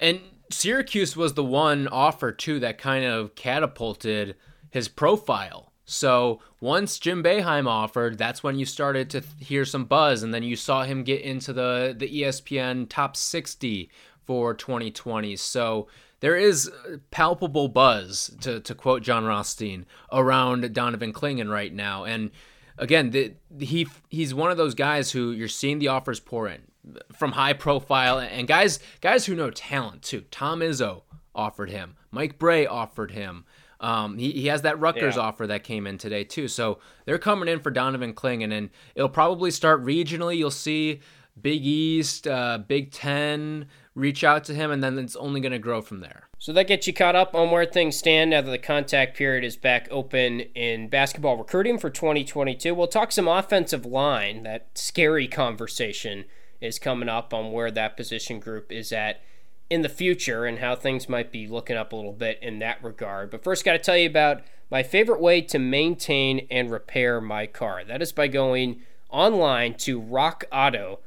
And 0.00 0.20
Syracuse 0.50 1.16
was 1.16 1.34
the 1.34 1.44
one 1.44 1.86
offer, 1.86 2.32
too, 2.32 2.58
that 2.58 2.78
kind 2.78 3.04
of 3.04 3.36
catapulted 3.36 4.34
his 4.70 4.88
profile 4.88 5.70
so 5.90 6.38
once 6.60 7.00
Jim 7.00 7.20
Boeheim 7.20 7.66
offered, 7.66 8.16
that's 8.16 8.44
when 8.44 8.60
you 8.60 8.64
started 8.64 9.10
to 9.10 9.24
hear 9.40 9.64
some 9.64 9.86
buzz, 9.86 10.22
and 10.22 10.32
then 10.32 10.44
you 10.44 10.54
saw 10.54 10.84
him 10.84 11.02
get 11.02 11.20
into 11.22 11.52
the 11.52 11.96
the 11.98 12.08
ESPN 12.08 12.88
top 12.88 13.16
60 13.16 13.90
for 14.24 14.54
2020. 14.54 15.34
So 15.34 15.88
there 16.20 16.36
is 16.36 16.70
palpable 17.10 17.66
buzz, 17.66 18.30
to 18.40 18.60
to 18.60 18.72
quote 18.72 19.02
Jon 19.02 19.24
Rothstein, 19.24 19.84
around 20.12 20.72
Donovan 20.72 21.12
Clingan 21.12 21.50
right 21.50 21.74
now, 21.74 22.04
and. 22.04 22.30
again, 22.78 23.10
the, 23.10 23.34
he 23.58 23.86
he's 24.08 24.32
one 24.32 24.50
of 24.50 24.56
those 24.56 24.74
guys 24.74 25.10
who 25.10 25.32
you're 25.32 25.48
seeing 25.48 25.80
the 25.80 25.88
offers 25.88 26.18
pour 26.18 26.48
in 26.48 26.62
from 27.12 27.32
high 27.32 27.52
profile 27.52 28.18
and 28.18 28.48
guys 28.48 28.80
guys 29.00 29.26
who 29.26 29.34
know 29.34 29.50
talent 29.50 30.02
too. 30.02 30.22
Tom 30.30 30.60
Izzo 30.60 31.02
offered 31.34 31.70
him. 31.70 31.96
Mike 32.10 32.38
Brey 32.38 32.66
offered 32.66 33.12
him. 33.12 33.44
Um, 33.80 34.18
he, 34.18 34.32
he 34.32 34.46
has 34.48 34.62
that 34.62 34.78
Rutgers 34.78 35.16
yeah. 35.16 35.22
offer 35.22 35.46
that 35.46 35.64
came 35.64 35.86
in 35.86 35.96
today 35.96 36.24
too. 36.24 36.48
So 36.48 36.78
they're 37.06 37.18
coming 37.18 37.48
in 37.48 37.60
for 37.60 37.70
Donovan 37.70 38.12
Clingan, 38.12 38.52
and 38.52 38.70
it'll 38.94 39.08
probably 39.08 39.50
start 39.50 39.82
regionally. 39.84 40.36
You'll 40.36 40.50
see 40.50 41.00
Big 41.40 41.64
East, 41.64 42.26
uh, 42.26 42.58
Big 42.58 42.92
Ten 42.92 43.66
reach 43.94 44.22
out 44.22 44.44
to 44.44 44.54
him, 44.54 44.70
and 44.70 44.82
then 44.84 44.98
it's 44.98 45.16
only 45.16 45.40
going 45.40 45.52
to 45.52 45.58
grow 45.58 45.80
from 45.80 46.00
there. 46.00 46.28
So 46.38 46.52
that 46.52 46.68
gets 46.68 46.86
you 46.86 46.92
caught 46.92 47.16
up 47.16 47.34
on 47.34 47.50
where 47.50 47.66
things 47.66 47.96
stand 47.96 48.30
now 48.30 48.40
that 48.40 48.50
the 48.50 48.58
contact 48.58 49.16
period 49.16 49.44
is 49.44 49.56
back 49.56 49.88
open 49.90 50.40
in 50.40 50.88
basketball 50.88 51.36
recruiting 51.36 51.78
for 51.78 51.90
2022. 51.90 52.74
We'll 52.74 52.86
talk 52.86 53.12
some 53.12 53.28
offensive 53.28 53.84
line. 53.84 54.42
That 54.44 54.68
scary 54.74 55.28
conversation 55.28 56.24
is 56.60 56.78
coming 56.78 57.08
up 57.08 57.32
on 57.32 57.52
where 57.52 57.70
that 57.70 57.96
position 57.96 58.38
group 58.38 58.70
is 58.70 58.92
at 58.92 59.22
in 59.70 59.82
the 59.82 59.88
future 59.88 60.44
and 60.44 60.58
how 60.58 60.74
things 60.74 61.08
might 61.08 61.30
be 61.30 61.46
looking 61.46 61.76
up 61.76 61.92
a 61.92 61.96
little 61.96 62.12
bit 62.12 62.38
in 62.42 62.58
that 62.58 62.82
regard. 62.82 63.30
But 63.30 63.44
first, 63.44 63.64
got 63.64 63.72
to 63.72 63.78
tell 63.78 63.96
you 63.96 64.08
about 64.08 64.42
my 64.70 64.82
favorite 64.82 65.20
way 65.20 65.40
to 65.42 65.58
maintain 65.58 66.46
and 66.50 66.70
repair 66.70 67.20
my 67.20 67.46
car. 67.46 67.84
That 67.84 68.02
is 68.02 68.12
by 68.12 68.28
going 68.28 68.82
online 69.08 69.74
to 69.74 70.00
rockauto.com. 70.00 70.98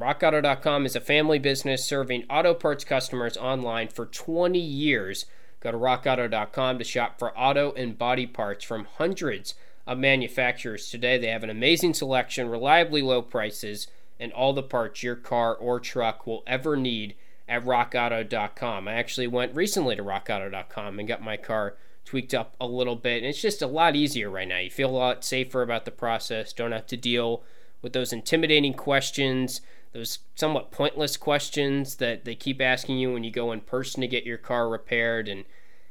RockAuto.com 0.00 0.86
is 0.86 0.96
a 0.96 1.00
family 1.00 1.38
business 1.38 1.84
serving 1.84 2.24
auto 2.28 2.54
parts 2.54 2.84
customers 2.84 3.36
online 3.36 3.88
for 3.88 4.06
20 4.06 4.58
years. 4.58 5.26
Go 5.60 5.72
to 5.72 5.78
rockauto.com 5.78 6.78
to 6.78 6.84
shop 6.84 7.18
for 7.18 7.36
auto 7.38 7.72
and 7.72 7.98
body 7.98 8.26
parts 8.26 8.64
from 8.64 8.86
hundreds 8.96 9.54
of 9.86 9.98
manufacturers 9.98 10.90
today. 10.90 11.18
They 11.18 11.28
have 11.28 11.44
an 11.44 11.50
amazing 11.50 11.94
selection, 11.94 12.48
reliably 12.48 13.02
low 13.02 13.22
prices, 13.22 13.86
and 14.18 14.32
all 14.32 14.52
the 14.52 14.62
parts 14.62 15.02
your 15.02 15.16
car 15.16 15.54
or 15.54 15.80
truck 15.80 16.26
will 16.26 16.42
ever 16.46 16.76
need 16.76 17.14
at 17.48 17.64
rockauto.com. 17.64 18.88
I 18.88 18.94
actually 18.94 19.26
went 19.26 19.54
recently 19.54 19.96
to 19.96 20.02
rockauto.com 20.02 20.98
and 20.98 21.08
got 21.08 21.22
my 21.22 21.36
car 21.36 21.76
tweaked 22.04 22.34
up 22.34 22.54
a 22.60 22.66
little 22.66 22.96
bit. 22.96 23.18
And 23.18 23.26
it's 23.26 23.42
just 23.42 23.62
a 23.62 23.66
lot 23.66 23.96
easier 23.96 24.30
right 24.30 24.48
now. 24.48 24.58
You 24.58 24.70
feel 24.70 24.90
a 24.90 24.96
lot 24.96 25.24
safer 25.24 25.62
about 25.62 25.84
the 25.84 25.90
process, 25.90 26.52
don't 26.52 26.72
have 26.72 26.86
to 26.88 26.96
deal 26.96 27.42
with 27.82 27.92
those 27.92 28.12
intimidating 28.12 28.74
questions, 28.74 29.60
those 29.92 30.20
somewhat 30.34 30.70
pointless 30.70 31.16
questions 31.16 31.96
that 31.96 32.24
they 32.24 32.34
keep 32.34 32.60
asking 32.60 32.98
you 32.98 33.12
when 33.12 33.24
you 33.24 33.30
go 33.30 33.52
in 33.52 33.60
person 33.60 34.00
to 34.00 34.08
get 34.08 34.24
your 34.24 34.38
car 34.38 34.68
repaired. 34.68 35.28
And 35.28 35.44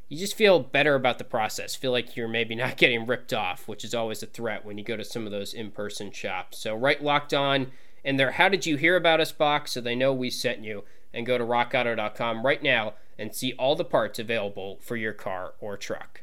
you 0.10 0.18
just 0.18 0.36
feel 0.36 0.60
better 0.60 0.96
about 0.96 1.18
the 1.18 1.24
process. 1.24 1.76
Feel 1.76 1.92
like 1.92 2.16
you're 2.16 2.28
maybe 2.28 2.56
not 2.56 2.78
getting 2.78 3.06
ripped 3.06 3.34
off, 3.34 3.68
which 3.68 3.84
is 3.84 3.94
always 3.94 4.24
a 4.24 4.28
threat 4.28 4.66
when 4.66 4.78
you 4.78 4.84
go 4.84 4.98
to 4.98 5.04
some 5.04 5.26
of 5.26 5.32
those 5.32 5.54
in 5.54 5.72
person 5.72 6.12
shops. 6.12 6.58
So, 6.58 6.76
right 6.76 7.02
locked 7.04 7.34
on 7.34 7.72
in 8.06 8.18
their 8.18 8.32
How 8.32 8.48
Did 8.48 8.66
You 8.66 8.78
Hear 8.78 8.96
About 8.96 9.20
Us 9.20 9.32
box 9.32 9.72
so 9.72 9.82
they 9.82 9.96
know 9.96 10.14
we 10.14 10.30
sent 10.30 10.64
you 10.64 10.84
and 11.12 11.26
go 11.26 11.38
to 11.38 11.44
rockauto.com 11.44 12.46
right 12.46 12.62
now 12.62 12.94
and 13.18 13.36
see 13.36 13.54
all 13.54 13.76
the 13.76 13.84
parts 13.84 14.20
available 14.20 14.78
for 14.82 14.96
your 14.96 15.14
car 15.14 15.54
or 15.60 15.76
truck. 15.76 16.22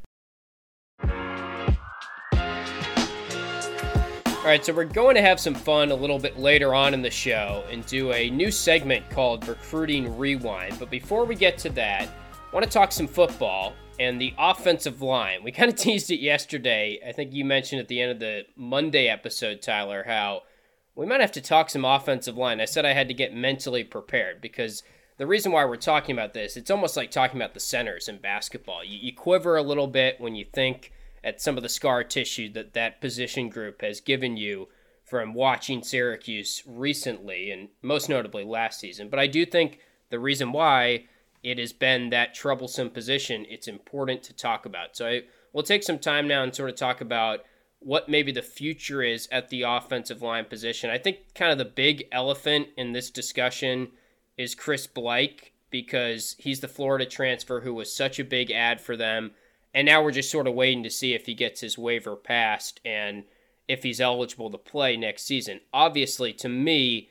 All 4.43 4.49
right, 4.49 4.65
so 4.65 4.73
we're 4.73 4.85
going 4.85 5.17
to 5.17 5.23
have 5.23 5.39
some 5.41 5.55
fun 5.55 5.91
a 5.91 5.95
little 5.95 6.19
bit 6.19 6.39
later 6.39 6.75
on 6.75 6.95
in 6.95 7.03
the 7.03 7.11
show 7.11 7.65
and 7.71 7.85
do 7.87 8.13
a 8.13 8.31
new 8.31 8.51
segment 8.51 9.09
called 9.11 9.47
Recruiting 9.47 10.17
Rewind. 10.19 10.79
But 10.79 10.91
before 10.91 11.25
we 11.25 11.35
get 11.35 11.59
to 11.59 11.69
that, 11.71 12.09
I 12.09 12.55
want 12.55 12.65
to 12.65 12.71
talk 12.71 12.93
some 12.93 13.07
football 13.07 13.73
and 13.99 14.21
the 14.21 14.35
offensive 14.39 15.01
line. 15.01 15.43
We 15.43 15.53
kind 15.53 15.71
of 15.71 15.77
teased 15.79 16.11
it 16.11 16.21
yesterday. 16.21 17.01
I 17.07 17.13
think 17.13 17.33
you 17.33 17.45
mentioned 17.45 17.81
at 17.81 17.89
the 17.89 18.01
end 18.01 18.13
of 18.13 18.19
the 18.21 18.43
Monday 18.57 19.09
episode, 19.09 19.63
Tyler, 19.63 20.05
how 20.07 20.43
we 20.95 21.07
might 21.07 21.21
have 21.21 21.33
to 21.33 21.41
talk 21.41 21.71
some 21.71 21.85
offensive 21.85 22.37
line. 22.37 22.61
I 22.61 22.67
said 22.67 22.85
I 22.85 22.93
had 22.93 23.09
to 23.09 23.15
get 23.15 23.35
mentally 23.35 23.85
prepared 23.85 24.41
because 24.41 24.83
the 25.19 25.27
reason 25.27 25.53
why 25.53 25.65
we're 25.65 25.77
talking 25.77 26.15
about 26.15 26.35
this, 26.35 26.57
it's 26.57 26.71
almost 26.71 26.97
like 26.97 27.11
talking 27.11 27.41
about 27.41 27.55
the 27.55 27.61
centers 27.61 28.09
in 28.09 28.19
basketball. 28.19 28.85
You, 28.85 28.99
you 28.99 29.15
quiver 29.15 29.57
a 29.57 29.63
little 29.63 29.87
bit 29.87 30.21
when 30.21 30.35
you 30.35 30.45
think 30.45 30.93
at 31.25 31.41
some 31.41 31.57
of 31.57 31.63
the 31.63 31.69
scar 31.69 32.05
tissue 32.05 32.53
that 32.53 32.75
that 32.75 33.01
position 33.01 33.49
group 33.49 33.83
has 33.83 34.01
given 34.01 34.37
you 34.37 34.69
from 35.05 35.35
watching 35.35 35.83
Syracuse 35.83 36.63
recently 36.67 37.51
and 37.51 37.69
most 37.83 38.09
notably 38.09 38.45
last 38.45 38.81
season. 38.81 39.09
But 39.09 39.19
I 39.19 39.27
do 39.27 39.45
think 39.45 39.79
the 40.11 40.19
reason 40.19 40.53
why 40.53 41.05
it 41.43 41.59
has 41.59 41.73
been 41.73 42.11
that 42.11 42.35
troublesome 42.35 42.91
position, 42.91 43.47
it's 43.49 43.69
important 43.69 44.23
to 44.25 44.33
talk 44.33 44.65
about. 44.65 44.97
So 44.97 45.07
I 45.07 45.23
will 45.53 45.63
take 45.63 45.83
some 45.83 45.99
time 45.99 46.29
now 46.29 46.43
and 46.43 46.55
sort 46.55 46.71
of 46.71 46.77
talk 46.77 47.01
about 47.01 47.41
what 47.85 48.09
maybe 48.09 48.33
the 48.33 48.43
future 48.43 49.03
is 49.03 49.29
at 49.31 49.49
the 49.49 49.63
offensive 49.63 50.23
line 50.23 50.45
position. 50.45 50.91
I 50.91 50.99
think 50.99 51.35
kind 51.35 51.53
of 51.53 51.59
the 51.59 51.65
big 51.65 52.05
elephant 52.13 52.69
in 52.77 52.93
this 52.93 53.11
discussion 53.11 53.89
is 54.37 54.55
Chris 54.55 54.87
Bleich 54.87 55.51
because 55.71 56.37
he's 56.39 56.61
the 56.61 56.69
Florida 56.69 57.07
transfer 57.07 57.61
who 57.61 57.75
was 57.75 57.95
such 57.95 58.19
a 58.19 58.25
big 58.25 58.51
ad 58.51 58.81
for 58.81 58.97
them. 58.97 59.33
And 59.75 59.87
now 59.87 60.03
we're 60.03 60.13
just 60.13 60.31
sort 60.31 60.47
of 60.47 60.55
waiting 60.55 60.83
to 60.83 60.91
see 60.91 61.15
if 61.15 61.27
he 61.27 61.35
gets 61.35 61.61
his 61.61 61.79
waiver 61.79 62.15
passed 62.15 62.81
and 62.85 63.25
if 63.69 63.83
he's 63.83 64.01
eligible 64.01 64.51
to 64.51 64.59
play 64.59 64.97
next 64.97 65.23
season. 65.25 65.61
Obviously, 65.73 66.33
to 66.35 66.49
me, 66.49 67.09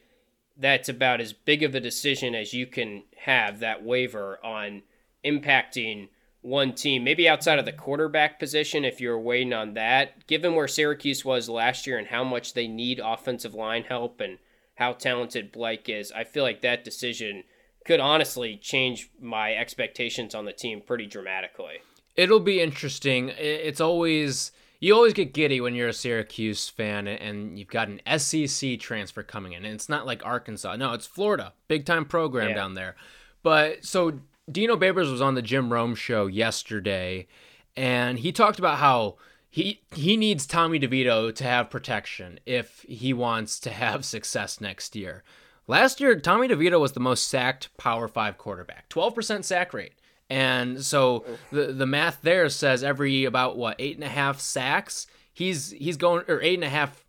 that's 0.56 0.90
about 0.90 1.22
as 1.22 1.34
big 1.34 1.64
of 1.64 1.74
a 1.74 1.80
decision 1.80 2.36
as 2.36 2.54
you 2.54 2.68
can 2.68 3.04
have 3.26 3.60
that 3.60 3.84
waiver 3.84 4.38
on 4.44 4.84
impacting 5.26 6.10
one 6.42 6.74
team, 6.74 7.04
maybe 7.04 7.30
outside 7.30 7.60
of 7.60 7.66
the 7.66 7.72
quarterback 7.72 8.40
position, 8.40 8.84
if 8.84 9.00
you're 9.00 9.20
waiting 9.20 9.54
on 9.54 9.76
that, 9.76 10.26
given 10.28 10.56
where 10.56 10.68
Syracuse 10.68 11.24
was 11.24 11.48
last 11.50 11.86
year 11.86 11.98
and 11.98 12.08
how 12.08 12.24
much 12.24 12.54
they 12.54 12.68
need 12.68 13.00
offensive 13.04 13.54
line 13.54 13.84
help 13.84 14.20
and 14.22 14.40
how 14.76 14.94
talented 14.94 15.54
Bleich 15.54 15.88
is, 15.88 16.12
I 16.12 16.24
feel 16.24 16.44
like 16.44 16.62
that 16.62 16.84
decision 16.84 17.44
could 17.86 18.00
honestly 18.00 18.58
change 18.58 19.10
my 19.20 19.54
expectations 19.54 20.34
on 20.34 20.46
the 20.46 20.54
team 20.54 20.82
pretty 20.82 21.06
dramatically. 21.06 21.82
It'll 22.16 22.40
be 22.40 22.62
interesting. 22.62 23.30
It's 23.38 23.82
always 23.82 24.52
you 24.80 24.96
always 24.96 25.14
get 25.14 25.34
giddy 25.34 25.62
when 25.62 25.76
you're 25.76 25.90
a 25.90 25.94
Syracuse 25.94 26.68
fan 26.68 27.08
and 27.08 27.58
you've 27.58 27.68
got 27.68 27.88
an 27.88 28.02
SEC 28.20 28.80
transfer 28.80 29.22
coming 29.22 29.54
in. 29.54 29.64
And 29.64 29.76
it's 29.76 29.90
not 29.90 30.08
like 30.08 30.26
Arkansas. 30.26 30.76
No, 30.76 30.94
it's 30.94 31.06
Florida. 31.06 31.54
Big 31.68 31.86
time 31.86 32.04
program 32.04 32.50
yeah. 32.50 32.56
down 32.56 32.74
there. 32.74 32.96
But 33.44 33.86
so 33.86 34.20
Dino 34.50 34.76
Babers 34.76 35.12
was 35.12 35.22
on 35.22 35.36
the 35.36 35.42
Jim 35.42 35.72
Rome 35.72 35.96
show 35.96 36.28
yesterday, 36.28 37.28
and 37.76 38.20
he 38.20 38.32
talked 38.32 38.60
about 38.60 38.78
how 38.78 39.18
he 39.50 39.82
he 39.94 40.16
needs 40.18 40.46
Tommy 40.46 40.80
DeVito 40.80 41.34
to 41.36 41.44
have 41.44 41.70
protection 41.70 42.40
if 42.46 42.86
he 42.88 43.14
wants 43.14 43.60
to 43.60 43.70
have 43.70 44.06
success 44.06 44.62
next 44.62 44.96
year. 44.96 45.24
Last 45.68 46.02
year, 46.02 46.20
Tommy 46.20 46.48
DeVito 46.48 46.80
was 46.80 46.94
the 46.94 47.00
most 47.00 47.28
sacked 47.28 47.76
Power 47.78 48.08
Five 48.08 48.38
quarterback, 48.38 48.90
twelve 48.90 49.14
percent 49.14 49.46
sack 49.46 49.74
rate. 49.74 49.94
And 50.30 50.84
so 50.84 51.26
the 51.52 51.74
the 51.74 51.86
math 51.86 52.22
there 52.22 52.48
says 52.48 52.84
every 52.84 53.26
about 53.26 53.58
what 53.58 53.76
eight 53.80 53.96
and 53.96 54.04
a 54.04 54.10
half 54.10 54.40
sacks, 54.40 55.06
he's 55.34 55.72
he's 55.72 55.98
going 55.98 56.24
or 56.30 56.42
eight 56.42 56.56
and 56.56 56.64
a 56.64 56.70
half 56.70 57.06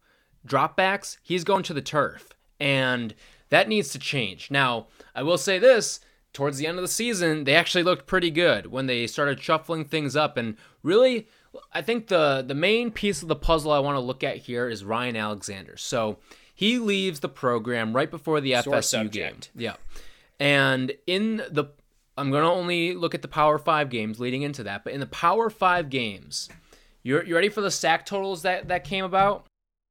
dropbacks, 0.46 1.18
he's 1.22 1.44
going 1.44 1.62
to 1.62 1.74
the 1.74 1.80
turf, 1.80 2.32
and 2.58 3.14
that 3.50 3.68
needs 3.68 3.90
to 3.90 3.98
change. 4.00 4.50
Now, 4.50 4.88
I 5.14 5.22
will 5.22 5.38
say 5.38 5.60
this: 5.60 6.00
towards 6.32 6.58
the 6.58 6.66
end 6.66 6.78
of 6.78 6.82
the 6.82 6.88
season, 6.88 7.44
they 7.44 7.54
actually 7.54 7.84
looked 7.84 8.06
pretty 8.06 8.30
good 8.30 8.66
when 8.66 8.86
they 8.86 9.06
started 9.06 9.40
shuffling 9.40 9.84
things 9.84 10.16
up. 10.16 10.36
And 10.36 10.56
really, 10.82 11.28
I 11.72 11.82
think 11.82 12.08
the 12.08 12.42
the 12.46 12.54
main 12.54 12.90
piece 12.90 13.22
of 13.22 13.28
the 13.28 13.36
puzzle 13.36 13.72
I 13.72 13.78
want 13.78 13.96
to 13.96 14.00
look 14.00 14.24
at 14.24 14.38
here 14.38 14.68
is 14.68 14.84
Ryan 14.84 15.16
Alexander. 15.16 15.76
So 15.76 16.18
he 16.54 16.78
leaves 16.78 17.20
the 17.20 17.28
program 17.28 17.94
right 17.94 18.10
before 18.10 18.40
the 18.40 18.52
FSU 18.52 19.10
game. 19.10 19.36
Yeah, 19.54 19.76
and 20.40 20.92
in 21.06 21.38
the 21.50 21.66
I'm 22.16 22.30
going 22.30 22.44
to 22.44 22.50
only 22.50 22.94
look 22.94 23.14
at 23.14 23.22
the 23.22 23.28
Power 23.28 23.58
Five 23.58 23.90
games 23.90 24.20
leading 24.20 24.42
into 24.42 24.62
that, 24.64 24.84
but 24.84 24.92
in 24.92 25.00
the 25.00 25.06
Power 25.06 25.50
Five 25.50 25.90
games, 25.90 26.48
you're 27.02 27.24
you 27.24 27.34
ready 27.34 27.48
for 27.48 27.60
the 27.60 27.70
sack 27.70 28.06
totals 28.06 28.42
that 28.42 28.68
that 28.68 28.84
came 28.84 29.04
about? 29.04 29.46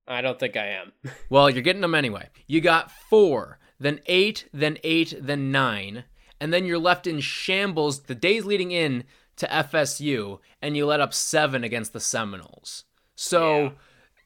I 0.08 0.22
don't 0.22 0.40
think 0.40 0.58
I 0.58 0.68
am. 0.68 0.92
well, 1.30 1.50
you're 1.50 1.62
getting 1.62 1.82
them 1.82 1.96
anyway. 1.96 2.28
You 2.48 2.62
got 2.62 2.92
four, 2.92 3.60
then 3.80 4.00
eight, 4.08 4.48
then 4.54 4.78
eight, 4.84 5.14
then 5.20 5.52
nine, 5.52 6.04
and 6.42 6.52
then 6.52 6.66
you're 6.66 6.80
left 6.80 7.06
in 7.06 7.20
shambles 7.20 8.02
the 8.02 8.16
days 8.16 8.46
leading 8.46 8.72
in 8.72 9.04
to 9.38 9.48
FSU, 9.48 10.40
and 10.62 10.76
you 10.76 10.88
let 10.88 11.00
up 11.00 11.14
seven 11.14 11.64
against 11.64 11.94
the 11.94 12.00
Seminoles. 12.00 12.84
So, 13.16 13.74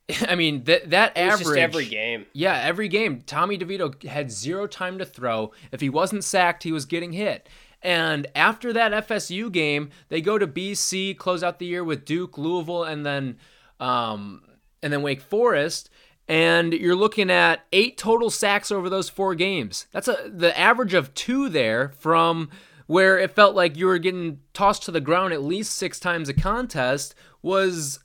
yeah. 0.09 0.25
I 0.29 0.35
mean 0.35 0.63
that 0.63 0.91
that 0.91 1.17
average 1.17 1.57
every 1.57 1.85
game. 1.85 2.25
Yeah, 2.31 2.59
every 2.59 2.87
game. 2.87 3.21
Tommy 3.25 3.57
DeVito 3.57 4.01
had 4.03 4.31
zero 4.31 4.65
time 4.65 4.97
to 4.99 5.05
throw. 5.05 5.51
If 5.71 5.81
he 5.81 5.89
wasn't 5.89 6.23
sacked, 6.23 6.63
he 6.63 6.71
was 6.71 6.85
getting 6.85 7.11
hit. 7.11 7.49
And 7.81 8.27
after 8.33 8.71
that 8.73 9.07
FSU 9.07 9.51
game, 9.51 9.89
they 10.09 10.21
go 10.21 10.39
to 10.39 10.47
BC, 10.47 11.17
close 11.17 11.43
out 11.43 11.59
the 11.59 11.65
year 11.65 11.83
with 11.83 12.05
Duke, 12.05 12.37
Louisville, 12.37 12.83
and 12.83 13.05
then 13.05 13.37
um, 13.79 14.41
and 14.81 14.93
then 14.93 15.01
Wake 15.01 15.21
Forest 15.21 15.89
and 16.27 16.73
you're 16.73 16.95
looking 16.95 17.29
at 17.29 17.65
eight 17.71 17.97
total 17.97 18.29
sacks 18.29 18.71
over 18.71 18.89
those 18.89 19.09
four 19.09 19.35
games. 19.35 19.87
That's 19.91 20.07
a 20.07 20.31
the 20.33 20.57
average 20.57 20.93
of 20.93 21.13
two 21.13 21.49
there 21.49 21.89
from 21.99 22.49
where 22.87 23.17
it 23.17 23.31
felt 23.31 23.55
like 23.55 23.77
you 23.77 23.87
were 23.87 23.97
getting 23.97 24.39
tossed 24.53 24.83
to 24.83 24.91
the 24.91 25.01
ground 25.01 25.33
at 25.33 25.43
least 25.43 25.75
six 25.75 25.99
times 25.99 26.29
a 26.29 26.33
contest 26.33 27.15
was 27.41 27.99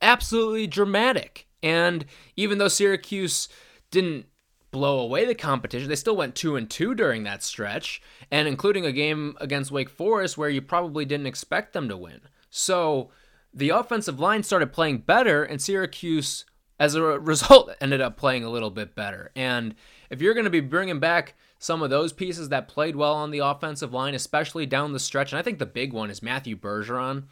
absolutely 0.00 0.66
dramatic. 0.66 1.46
And 1.62 2.04
even 2.36 2.58
though 2.58 2.68
Syracuse 2.68 3.48
didn't 3.90 4.26
blow 4.70 5.00
away 5.00 5.24
the 5.24 5.34
competition, 5.34 5.88
they 5.88 5.96
still 5.96 6.16
went 6.16 6.34
2 6.34 6.56
and 6.56 6.68
2 6.68 6.94
during 6.94 7.24
that 7.24 7.42
stretch, 7.42 8.00
and 8.30 8.48
including 8.48 8.86
a 8.86 8.92
game 8.92 9.36
against 9.40 9.70
Wake 9.70 9.90
Forest 9.90 10.38
where 10.38 10.48
you 10.48 10.62
probably 10.62 11.04
didn't 11.04 11.26
expect 11.26 11.72
them 11.72 11.88
to 11.88 11.96
win. 11.96 12.20
So, 12.50 13.10
the 13.54 13.68
offensive 13.68 14.18
line 14.18 14.42
started 14.42 14.72
playing 14.72 14.98
better 14.98 15.44
and 15.44 15.60
Syracuse 15.60 16.46
as 16.82 16.96
a 16.96 17.02
result 17.02 17.70
ended 17.80 18.00
up 18.00 18.16
playing 18.16 18.42
a 18.42 18.50
little 18.50 18.70
bit 18.70 18.96
better. 18.96 19.30
And 19.36 19.76
if 20.10 20.20
you're 20.20 20.34
going 20.34 20.44
to 20.44 20.50
be 20.50 20.58
bringing 20.58 20.98
back 20.98 21.34
some 21.60 21.80
of 21.80 21.90
those 21.90 22.12
pieces 22.12 22.48
that 22.48 22.66
played 22.66 22.96
well 22.96 23.14
on 23.14 23.30
the 23.30 23.38
offensive 23.38 23.92
line, 23.92 24.14
especially 24.14 24.66
down 24.66 24.92
the 24.92 24.98
stretch, 24.98 25.30
and 25.30 25.38
I 25.38 25.42
think 25.42 25.60
the 25.60 25.66
big 25.66 25.92
one 25.92 26.10
is 26.10 26.24
Matthew 26.24 26.56
Bergeron. 26.56 27.24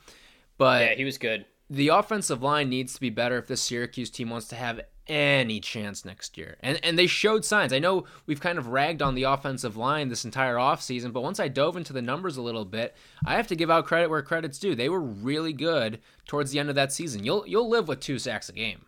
But 0.56 0.82
yeah, 0.82 0.94
he 0.94 1.04
was 1.04 1.18
good. 1.18 1.46
The 1.68 1.88
offensive 1.88 2.42
line 2.42 2.68
needs 2.68 2.94
to 2.94 3.00
be 3.00 3.10
better 3.10 3.38
if 3.38 3.48
this 3.48 3.60
Syracuse 3.60 4.08
team 4.10 4.30
wants 4.30 4.46
to 4.48 4.54
have 4.54 4.82
any 5.08 5.58
chance 5.58 6.04
next 6.04 6.38
year. 6.38 6.56
And 6.60 6.78
and 6.84 6.96
they 6.96 7.08
showed 7.08 7.44
signs. 7.44 7.72
I 7.72 7.80
know 7.80 8.04
we've 8.26 8.40
kind 8.40 8.58
of 8.58 8.68
ragged 8.68 9.02
on 9.02 9.16
the 9.16 9.24
offensive 9.24 9.76
line 9.76 10.08
this 10.08 10.24
entire 10.24 10.56
offseason, 10.56 11.12
but 11.12 11.22
once 11.22 11.40
I 11.40 11.48
dove 11.48 11.76
into 11.76 11.92
the 11.92 12.02
numbers 12.02 12.36
a 12.36 12.42
little 12.42 12.64
bit, 12.64 12.94
I 13.26 13.34
have 13.34 13.48
to 13.48 13.56
give 13.56 13.70
out 13.70 13.86
credit 13.86 14.10
where 14.10 14.22
credit's 14.22 14.60
due. 14.60 14.76
They 14.76 14.88
were 14.88 15.00
really 15.00 15.52
good 15.52 15.98
towards 16.26 16.52
the 16.52 16.60
end 16.60 16.68
of 16.68 16.76
that 16.76 16.92
season. 16.92 17.24
You'll 17.24 17.44
you'll 17.48 17.68
live 17.68 17.88
with 17.88 17.98
two 17.98 18.20
sacks 18.20 18.48
a 18.48 18.52
game. 18.52 18.84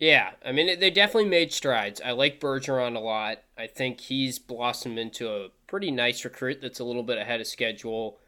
Yeah, 0.00 0.30
I 0.44 0.50
mean 0.50 0.80
they 0.80 0.90
definitely 0.90 1.28
made 1.28 1.52
strides. 1.52 2.00
I 2.04 2.10
like 2.10 2.40
Bergeron 2.40 2.96
a 2.96 3.00
lot. 3.00 3.38
I 3.56 3.68
think 3.68 4.00
he's 4.00 4.40
blossomed 4.40 4.98
into 4.98 5.30
a 5.30 5.50
pretty 5.68 5.92
nice 5.92 6.24
recruit 6.24 6.60
that's 6.60 6.80
a 6.80 6.84
little 6.84 7.04
bit 7.04 7.18
ahead 7.18 7.40
of 7.40 7.46
schedule 7.46 8.18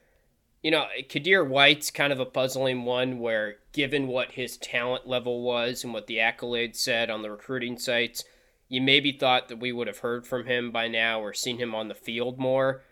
you 0.62 0.70
know, 0.70 0.86
Qadir 1.08 1.46
White's 1.46 1.90
kind 1.90 2.12
of 2.12 2.20
a 2.20 2.24
puzzling 2.24 2.84
one 2.84 3.18
where, 3.18 3.56
given 3.72 4.06
what 4.06 4.32
his 4.32 4.56
talent 4.56 5.08
level 5.08 5.42
was 5.42 5.82
and 5.82 5.92
what 5.92 6.06
the 6.06 6.18
accolades 6.18 6.76
said 6.76 7.10
on 7.10 7.22
the 7.22 7.30
recruiting 7.30 7.78
sites, 7.78 8.24
you 8.68 8.80
maybe 8.80 9.12
thought 9.12 9.48
that 9.48 9.58
we 9.58 9.72
would 9.72 9.88
have 9.88 9.98
heard 9.98 10.26
from 10.26 10.46
him 10.46 10.70
by 10.70 10.86
now 10.86 11.20
or 11.20 11.32
seen 11.32 11.58
him 11.58 11.74
on 11.74 11.88
the 11.88 11.94
field 11.94 12.38
more. 12.38 12.82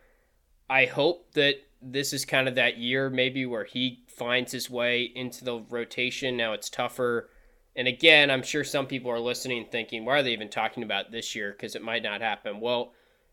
I 0.68 0.86
hope 0.86 1.32
that 1.34 1.62
this 1.80 2.12
is 2.12 2.24
kind 2.24 2.48
of 2.48 2.56
that 2.56 2.76
year, 2.76 3.08
maybe 3.08 3.46
where 3.46 3.64
he 3.64 4.02
finds 4.08 4.52
his 4.52 4.68
way 4.68 5.04
into 5.14 5.44
the 5.44 5.60
rotation. 5.70 6.36
Now 6.36 6.52
it's 6.52 6.68
tougher. 6.68 7.30
And 7.76 7.86
again, 7.86 8.30
I'm 8.30 8.42
sure 8.42 8.64
some 8.64 8.86
people 8.86 9.10
are 9.10 9.20
listening 9.20 9.66
thinking, 9.70 10.04
why 10.04 10.18
are 10.18 10.22
they 10.22 10.32
even 10.32 10.48
talking 10.48 10.82
about 10.82 11.12
this 11.12 11.34
year? 11.34 11.52
Because 11.52 11.76
it 11.76 11.82
might 11.82 12.02
not 12.02 12.20
happen. 12.20 12.60
Well, 12.60 12.92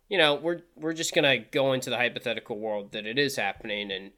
you 0.10 0.18
know, 0.18 0.36
we're 0.36 0.62
we're 0.76 0.94
just 0.94 1.14
gonna 1.14 1.40
go 1.40 1.74
into 1.74 1.90
the 1.90 1.98
hypothetical 1.98 2.60
world 2.60 2.92
that 2.92 3.06
it 3.06 3.18
is 3.18 3.36
happening 3.36 3.92
and 3.92 4.12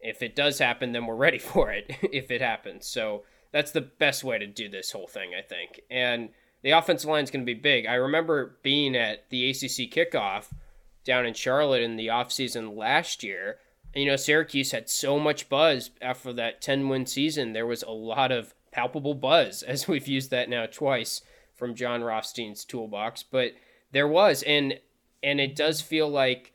if 0.00 0.22
it 0.22 0.36
does 0.36 0.58
happen, 0.58 0.92
then 0.92 1.06
we're 1.06 1.16
ready 1.16 1.38
for 1.52 1.70
it 1.70 1.90
if 2.02 2.30
it 2.30 2.40
happens. 2.40 2.86
So 2.86 3.24
that's 3.52 3.72
the 3.72 3.80
best 3.80 4.24
way 4.24 4.38
to 4.38 4.46
do 4.46 4.68
this 4.68 4.92
whole 4.92 5.06
thing, 5.06 5.32
I 5.36 5.42
think. 5.42 5.80
And 5.90 6.30
the 6.62 6.70
offensive 6.70 7.08
line 7.08 7.24
is 7.24 7.30
going 7.30 7.44
to 7.44 7.54
be 7.54 7.58
big. 7.58 7.86
I 7.86 7.94
remember 7.94 8.58
being 8.62 8.96
at 8.96 9.28
the 9.30 9.50
ACC 9.50 9.90
kickoff 9.90 10.52
down 11.04 11.26
in 11.26 11.34
Charlotte 11.34 11.82
in 11.82 11.96
the 11.96 12.08
offseason 12.08 12.76
last 12.76 13.22
year. 13.22 13.58
And, 13.94 14.04
you 14.04 14.10
know, 14.10 14.16
Syracuse 14.16 14.72
had 14.72 14.90
so 14.90 15.18
much 15.18 15.48
buzz 15.48 15.90
after 16.02 16.32
that 16.34 16.60
10 16.60 16.88
win 16.88 17.06
season. 17.06 17.52
There 17.52 17.66
was 17.66 17.82
a 17.82 17.90
lot 17.90 18.32
of 18.32 18.54
palpable 18.76 19.14
buzz, 19.14 19.62
as 19.66 19.88
we've 19.88 20.06
used 20.06 20.30
that 20.30 20.48
now 20.48 20.66
twice 20.66 21.22
from 21.54 21.74
Jon 21.74 22.04
Rothstein's 22.04 22.64
toolbox. 22.64 23.22
But 23.22 23.52
there 23.92 24.06
was. 24.06 24.42
And, 24.44 24.78
and 25.22 25.40
it 25.40 25.56
does 25.56 25.80
feel 25.80 26.08
like 26.08 26.52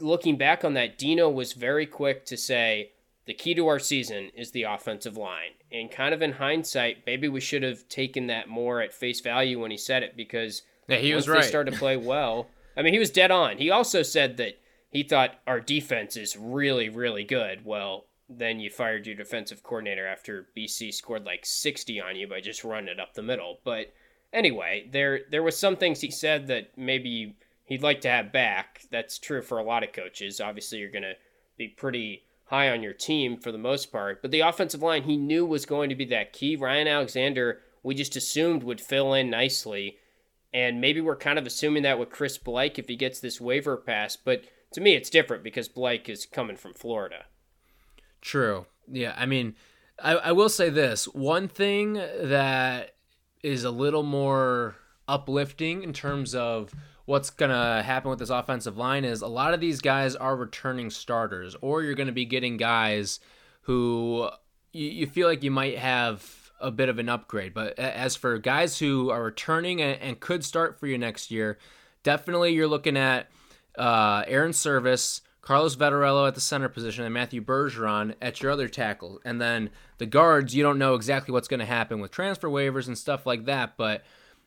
looking 0.00 0.36
back 0.36 0.64
on 0.64 0.74
that, 0.74 0.98
Dino 0.98 1.28
was 1.28 1.52
very 1.52 1.86
quick 1.86 2.24
to 2.26 2.36
say 2.36 2.92
the 3.26 3.34
key 3.34 3.54
to 3.54 3.68
our 3.68 3.78
season 3.78 4.30
is 4.34 4.50
the 4.50 4.62
offensive 4.62 5.16
line. 5.16 5.52
And 5.70 5.90
kind 5.90 6.14
of 6.14 6.22
in 6.22 6.32
hindsight, 6.32 7.04
maybe 7.06 7.28
we 7.28 7.40
should 7.40 7.62
have 7.62 7.88
taken 7.88 8.28
that 8.28 8.48
more 8.48 8.80
at 8.80 8.92
face 8.92 9.20
value 9.20 9.60
when 9.60 9.70
he 9.70 9.76
said 9.76 10.02
it 10.02 10.16
because 10.16 10.62
yeah, 10.88 10.96
he 10.96 11.14
was 11.14 11.28
right. 11.28 11.42
they 11.42 11.48
started 11.48 11.72
to 11.72 11.78
play 11.78 11.96
well. 11.98 12.48
I 12.76 12.82
mean, 12.82 12.92
he 12.92 12.98
was 12.98 13.10
dead 13.10 13.30
on. 13.30 13.58
He 13.58 13.70
also 13.70 14.02
said 14.02 14.36
that 14.38 14.58
he 14.90 15.02
thought 15.02 15.38
our 15.46 15.60
defense 15.60 16.16
is 16.16 16.36
really, 16.36 16.88
really 16.88 17.24
good. 17.24 17.64
Well, 17.64 18.06
then 18.28 18.60
you 18.60 18.70
fired 18.70 19.06
your 19.06 19.16
defensive 19.16 19.62
coordinator 19.62 20.06
after 20.06 20.48
BC 20.56 20.92
scored 20.94 21.24
like 21.24 21.44
60 21.44 22.00
on 22.00 22.16
you 22.16 22.26
by 22.26 22.40
just 22.40 22.64
running 22.64 22.88
it 22.88 23.00
up 23.00 23.14
the 23.14 23.22
middle. 23.22 23.58
But 23.64 23.92
anyway, 24.32 24.88
there 24.90 25.20
there 25.30 25.42
was 25.42 25.56
some 25.56 25.76
things 25.76 26.00
he 26.00 26.10
said 26.10 26.46
that 26.46 26.76
maybe 26.76 27.36
he'd 27.64 27.82
like 27.82 28.00
to 28.02 28.10
have 28.10 28.32
back. 28.32 28.82
That's 28.90 29.18
true 29.18 29.42
for 29.42 29.58
a 29.58 29.64
lot 29.64 29.84
of 29.84 29.92
coaches. 29.92 30.40
Obviously, 30.40 30.78
you're 30.78 30.90
going 30.90 31.02
to 31.02 31.16
be 31.56 31.68
pretty 31.68 32.24
high 32.46 32.70
on 32.70 32.82
your 32.82 32.92
team 32.92 33.36
for 33.36 33.52
the 33.52 33.58
most 33.58 33.90
part. 33.90 34.20
But 34.22 34.30
the 34.30 34.40
offensive 34.40 34.82
line 34.82 35.04
he 35.04 35.16
knew 35.16 35.46
was 35.46 35.66
going 35.66 35.88
to 35.88 35.94
be 35.94 36.04
that 36.06 36.32
key. 36.32 36.56
Ryan 36.56 36.88
Alexander, 36.88 37.60
we 37.82 37.94
just 37.94 38.16
assumed 38.16 38.62
would 38.62 38.80
fill 38.80 39.14
in 39.14 39.30
nicely. 39.30 39.98
And 40.52 40.80
maybe 40.80 41.00
we're 41.00 41.16
kind 41.16 41.38
of 41.38 41.46
assuming 41.46 41.82
that 41.82 41.98
with 41.98 42.10
Chris 42.10 42.38
Bleich 42.38 42.78
if 42.78 42.86
he 42.86 42.96
gets 42.96 43.18
this 43.18 43.40
waiver 43.40 43.76
pass. 43.76 44.16
But 44.16 44.44
to 44.72 44.80
me, 44.80 44.94
it's 44.94 45.10
different 45.10 45.42
because 45.42 45.68
Bleich 45.68 46.08
is 46.08 46.26
coming 46.26 46.56
from 46.56 46.74
Florida. 46.74 47.24
True. 48.24 48.66
Yeah. 48.90 49.14
I 49.16 49.26
mean, 49.26 49.54
I, 50.02 50.14
I 50.14 50.32
will 50.32 50.48
say 50.48 50.70
this 50.70 51.04
one 51.06 51.46
thing 51.46 51.92
that 51.92 52.96
is 53.42 53.62
a 53.62 53.70
little 53.70 54.02
more 54.02 54.76
uplifting 55.06 55.82
in 55.82 55.92
terms 55.92 56.34
of 56.34 56.74
what's 57.04 57.28
going 57.28 57.50
to 57.50 57.82
happen 57.82 58.08
with 58.08 58.18
this 58.18 58.30
offensive 58.30 58.78
line 58.78 59.04
is 59.04 59.20
a 59.20 59.26
lot 59.26 59.52
of 59.52 59.60
these 59.60 59.82
guys 59.82 60.16
are 60.16 60.34
returning 60.34 60.88
starters, 60.88 61.54
or 61.60 61.82
you're 61.82 61.94
going 61.94 62.06
to 62.06 62.12
be 62.12 62.24
getting 62.24 62.56
guys 62.56 63.20
who 63.62 64.28
you, 64.72 64.88
you, 64.88 65.06
feel 65.06 65.28
like 65.28 65.42
you 65.42 65.50
might 65.50 65.76
have 65.76 66.50
a 66.60 66.70
bit 66.70 66.88
of 66.88 66.98
an 66.98 67.10
upgrade. 67.10 67.52
But 67.52 67.78
as 67.78 68.16
for 68.16 68.38
guys 68.38 68.78
who 68.78 69.10
are 69.10 69.22
returning 69.22 69.82
and, 69.82 70.00
and 70.00 70.18
could 70.18 70.42
start 70.42 70.80
for 70.80 70.86
you 70.86 70.96
next 70.96 71.30
year, 71.30 71.58
definitely 72.02 72.54
you're 72.54 72.66
looking 72.66 72.96
at 72.96 73.28
uh, 73.76 74.24
Airon 74.26 74.52
Servais. 74.52 75.20
Carlos 75.44 75.76
Vettorello 75.76 76.26
at 76.26 76.34
the 76.34 76.40
center 76.40 76.70
position 76.70 77.04
and 77.04 77.12
Matthew 77.12 77.44
Bergeron 77.44 78.14
at 78.22 78.42
your 78.42 78.50
other 78.50 78.66
tackle. 78.66 79.20
And 79.26 79.40
then 79.40 79.68
the 79.98 80.06
guards, 80.06 80.54
you 80.54 80.62
don't 80.62 80.78
know 80.78 80.94
exactly 80.94 81.32
what's 81.32 81.48
going 81.48 81.60
to 81.60 81.66
happen 81.66 82.00
with 82.00 82.10
transfer 82.10 82.48
waivers 82.48 82.86
and 82.86 82.96
stuff 82.96 83.26
like 83.26 83.44
that. 83.44 83.76
But 83.76 84.04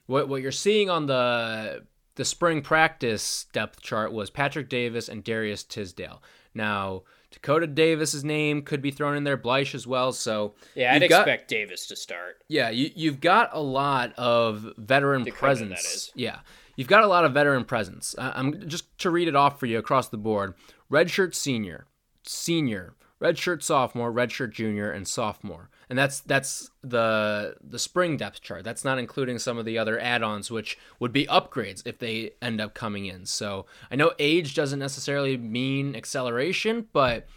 what, 0.07 0.27
what 0.27 0.41
you're 0.41 0.51
seeing 0.51 0.89
on 0.89 1.05
the 1.05 1.83
the 2.15 2.25
spring 2.25 2.63
practice 2.63 3.45
depth 3.53 3.79
chart 3.79 4.11
was 4.11 4.31
Patrick 4.31 4.69
Davis 4.69 5.07
and 5.07 5.23
Darius 5.23 5.61
Tisdale. 5.61 6.19
Now, 6.55 7.03
Dakota 7.29 7.67
Davis's 7.67 8.23
name 8.23 8.63
could 8.63 8.81
be 8.81 8.89
thrown 8.89 9.15
in 9.15 9.23
there, 9.23 9.37
Bleich 9.37 9.75
as 9.75 9.85
well. 9.85 10.11
So 10.11 10.55
yeah, 10.73 10.95
I'd 10.95 11.07
got, 11.07 11.21
expect 11.21 11.47
Davis 11.47 11.85
to 11.87 11.95
start. 11.95 12.43
Yeah, 12.47 12.71
you, 12.71 12.89
you've 12.95 13.21
got 13.21 13.51
a 13.53 13.59
lot 13.59 14.13
of 14.17 14.73
veteran 14.77 15.25
Dakota, 15.25 15.39
presence. 15.39 16.11
Yeah, 16.15 16.39
you've 16.75 16.87
got 16.87 17.03
a 17.03 17.07
lot 17.07 17.23
of 17.23 17.35
veteran 17.35 17.65
presence. 17.65 18.15
I'm 18.17 18.67
just 18.67 18.97
to 18.99 19.11
read 19.11 19.27
it 19.27 19.35
off 19.35 19.59
for 19.59 19.67
you 19.67 19.77
across 19.77 20.09
the 20.09 20.17
board: 20.17 20.55
redshirt 20.91 21.35
senior, 21.35 21.87
senior, 22.23 22.95
redshirt 23.21 23.63
sophomore, 23.63 24.11
redshirt 24.11 24.51
junior, 24.51 24.91
and 24.91 25.07
sophomore 25.07 25.69
and 25.89 25.97
that's 25.97 26.19
that's 26.21 26.69
the 26.83 27.55
the 27.61 27.79
spring 27.79 28.17
depth 28.17 28.41
chart. 28.41 28.63
That's 28.63 28.83
not 28.83 28.99
including 28.99 29.39
some 29.39 29.57
of 29.57 29.65
the 29.65 29.77
other 29.77 29.99
add-ons, 29.99 30.51
which 30.51 30.77
would 30.99 31.13
be 31.13 31.25
upgrades 31.27 31.81
if 31.85 31.99
they 31.99 32.31
end 32.41 32.59
up 32.59 32.73
coming 32.73 33.05
in. 33.05 33.25
So 33.25 33.65
I 33.89 33.95
know 33.95 34.11
age 34.19 34.53
doesn't 34.53 34.79
necessarily 34.79 35.37
mean 35.37 35.95
acceleration, 35.95 36.87
but 36.91 37.27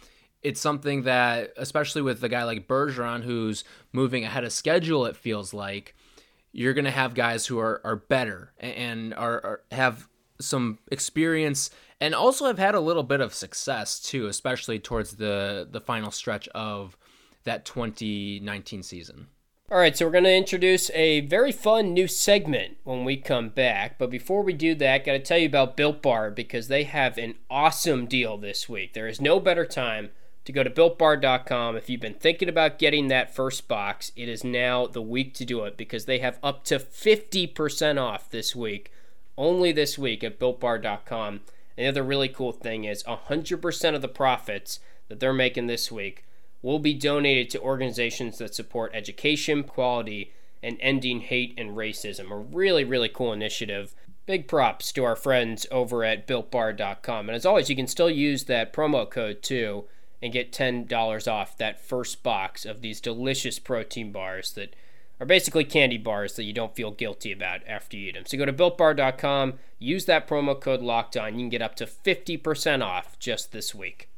it's 0.41 0.59
something 0.59 1.03
that, 1.03 1.53
especially 1.55 2.01
with 2.01 2.23
a 2.23 2.29
guy 2.29 2.43
like 2.43 2.67
Bergeron, 2.67 3.23
who's 3.23 3.63
moving 3.93 4.25
ahead 4.25 4.43
of 4.43 4.51
schedule, 4.51 5.05
it 5.05 5.15
feels 5.15 5.53
like 5.53 5.95
you're 6.51 6.73
going 6.73 6.85
to 6.85 6.91
have 6.91 7.13
guys 7.13 7.45
who 7.45 7.59
are, 7.59 7.79
are 7.85 7.95
better 7.95 8.51
and 8.59 9.13
are, 9.13 9.45
are 9.45 9.61
have 9.71 10.09
some 10.41 10.79
experience 10.91 11.69
and 12.01 12.15
also 12.15 12.47
have 12.47 12.57
had 12.57 12.75
a 12.75 12.79
little 12.79 13.03
bit 13.03 13.21
of 13.21 13.33
success 13.33 13.99
too, 13.99 14.25
especially 14.25 14.79
towards 14.79 15.15
the 15.15 15.67
the 15.69 15.79
final 15.79 16.11
stretch 16.11 16.49
of 16.49 16.97
that 17.43 17.63
2019 17.63 18.83
season. 18.83 19.27
All 19.71 19.77
right, 19.77 19.95
so 19.95 20.05
we're 20.05 20.11
going 20.11 20.25
to 20.25 20.35
introduce 20.35 20.91
a 20.91 21.21
very 21.21 21.53
fun 21.53 21.93
new 21.93 22.05
segment 22.05 22.75
when 22.83 23.05
we 23.05 23.15
come 23.15 23.47
back. 23.47 23.97
But 23.97 24.09
before 24.09 24.43
we 24.43 24.51
do 24.51 24.75
that, 24.75 25.05
got 25.05 25.13
to 25.13 25.19
tell 25.19 25.37
you 25.37 25.45
about 25.45 25.77
Built 25.77 26.01
Bar 26.01 26.29
because 26.29 26.67
they 26.67 26.83
have 26.83 27.17
an 27.17 27.35
awesome 27.49 28.05
deal 28.05 28.37
this 28.37 28.67
week. 28.67 28.93
There 28.93 29.07
is 29.07 29.21
no 29.21 29.39
better 29.39 29.65
time 29.65 30.09
to 30.43 30.51
go 30.51 30.61
to 30.61 30.69
builtbar.com. 30.69 31.77
If 31.77 31.89
you've 31.89 32.01
been 32.01 32.15
thinking 32.15 32.49
about 32.49 32.79
getting 32.79 33.07
that 33.07 33.33
first 33.33 33.69
box, 33.69 34.11
it 34.17 34.27
is 34.27 34.43
now 34.43 34.87
the 34.87 35.01
week 35.01 35.33
to 35.35 35.45
do 35.45 35.63
it 35.63 35.77
because 35.77 36.03
they 36.03 36.19
have 36.19 36.37
up 36.43 36.65
to 36.65 36.77
50% 36.77 37.97
off 37.97 38.29
this 38.29 38.53
week, 38.53 38.91
only 39.37 39.71
this 39.71 39.97
week 39.97 40.21
at 40.21 40.37
builtbar.com. 40.37 41.39
And 41.77 41.85
the 41.85 41.89
other 41.89 42.03
really 42.03 42.29
cool 42.29 42.51
thing 42.51 42.83
is 42.85 43.03
100% 43.03 43.95
of 43.95 44.01
the 44.01 44.07
profits 44.07 44.79
that 45.07 45.19
they're 45.19 45.33
making 45.33 45.67
this 45.67 45.91
week 45.91 46.25
will 46.61 46.79
be 46.79 46.93
donated 46.93 47.49
to 47.49 47.61
organizations 47.61 48.37
that 48.37 48.53
support 48.55 48.91
education, 48.93 49.63
quality, 49.63 50.33
and 50.61 50.77
ending 50.79 51.21
hate 51.21 51.53
and 51.57 51.71
racism. 51.71 52.31
A 52.31 52.35
really, 52.35 52.83
really 52.83 53.09
cool 53.09 53.33
initiative. 53.33 53.95
Big 54.25 54.47
props 54.47 54.91
to 54.91 55.03
our 55.03 55.15
friends 55.15 55.65
over 55.71 56.03
at 56.03 56.27
builtbar.com. 56.27 57.29
And 57.29 57.35
as 57.35 57.45
always, 57.45 57.69
you 57.69 57.75
can 57.75 57.87
still 57.87 58.09
use 58.09 58.43
that 58.43 58.73
promo 58.73 59.09
code 59.09 59.41
too 59.41 59.85
and 60.21 60.31
get 60.31 60.51
$10 60.51 61.31
off 61.31 61.57
that 61.57 61.83
first 61.83 62.21
box 62.21 62.65
of 62.65 62.81
these 62.81 63.01
delicious 63.01 63.57
protein 63.57 64.11
bars 64.11 64.53
that 64.53 64.75
are 65.21 65.25
basically 65.25 65.63
candy 65.63 65.99
bars 65.99 66.35
that 66.35 66.45
you 66.45 66.51
don't 66.51 66.75
feel 66.75 66.89
guilty 66.89 67.31
about 67.31 67.61
after 67.67 67.95
you 67.95 68.09
eat 68.09 68.15
them. 68.15 68.23
So 68.25 68.39
go 68.39 68.45
to 68.45 68.51
builtbar.com, 68.51 69.53
use 69.77 70.05
that 70.05 70.27
promo 70.27 70.59
code 70.59 70.81
locked 70.81 71.15
on. 71.15 71.35
You 71.35 71.41
can 71.41 71.49
get 71.49 71.61
up 71.61 71.75
to 71.75 71.85
50% 71.85 72.83
off 72.83 73.19
just 73.19 73.51
this 73.51 73.75
week. 73.75 74.09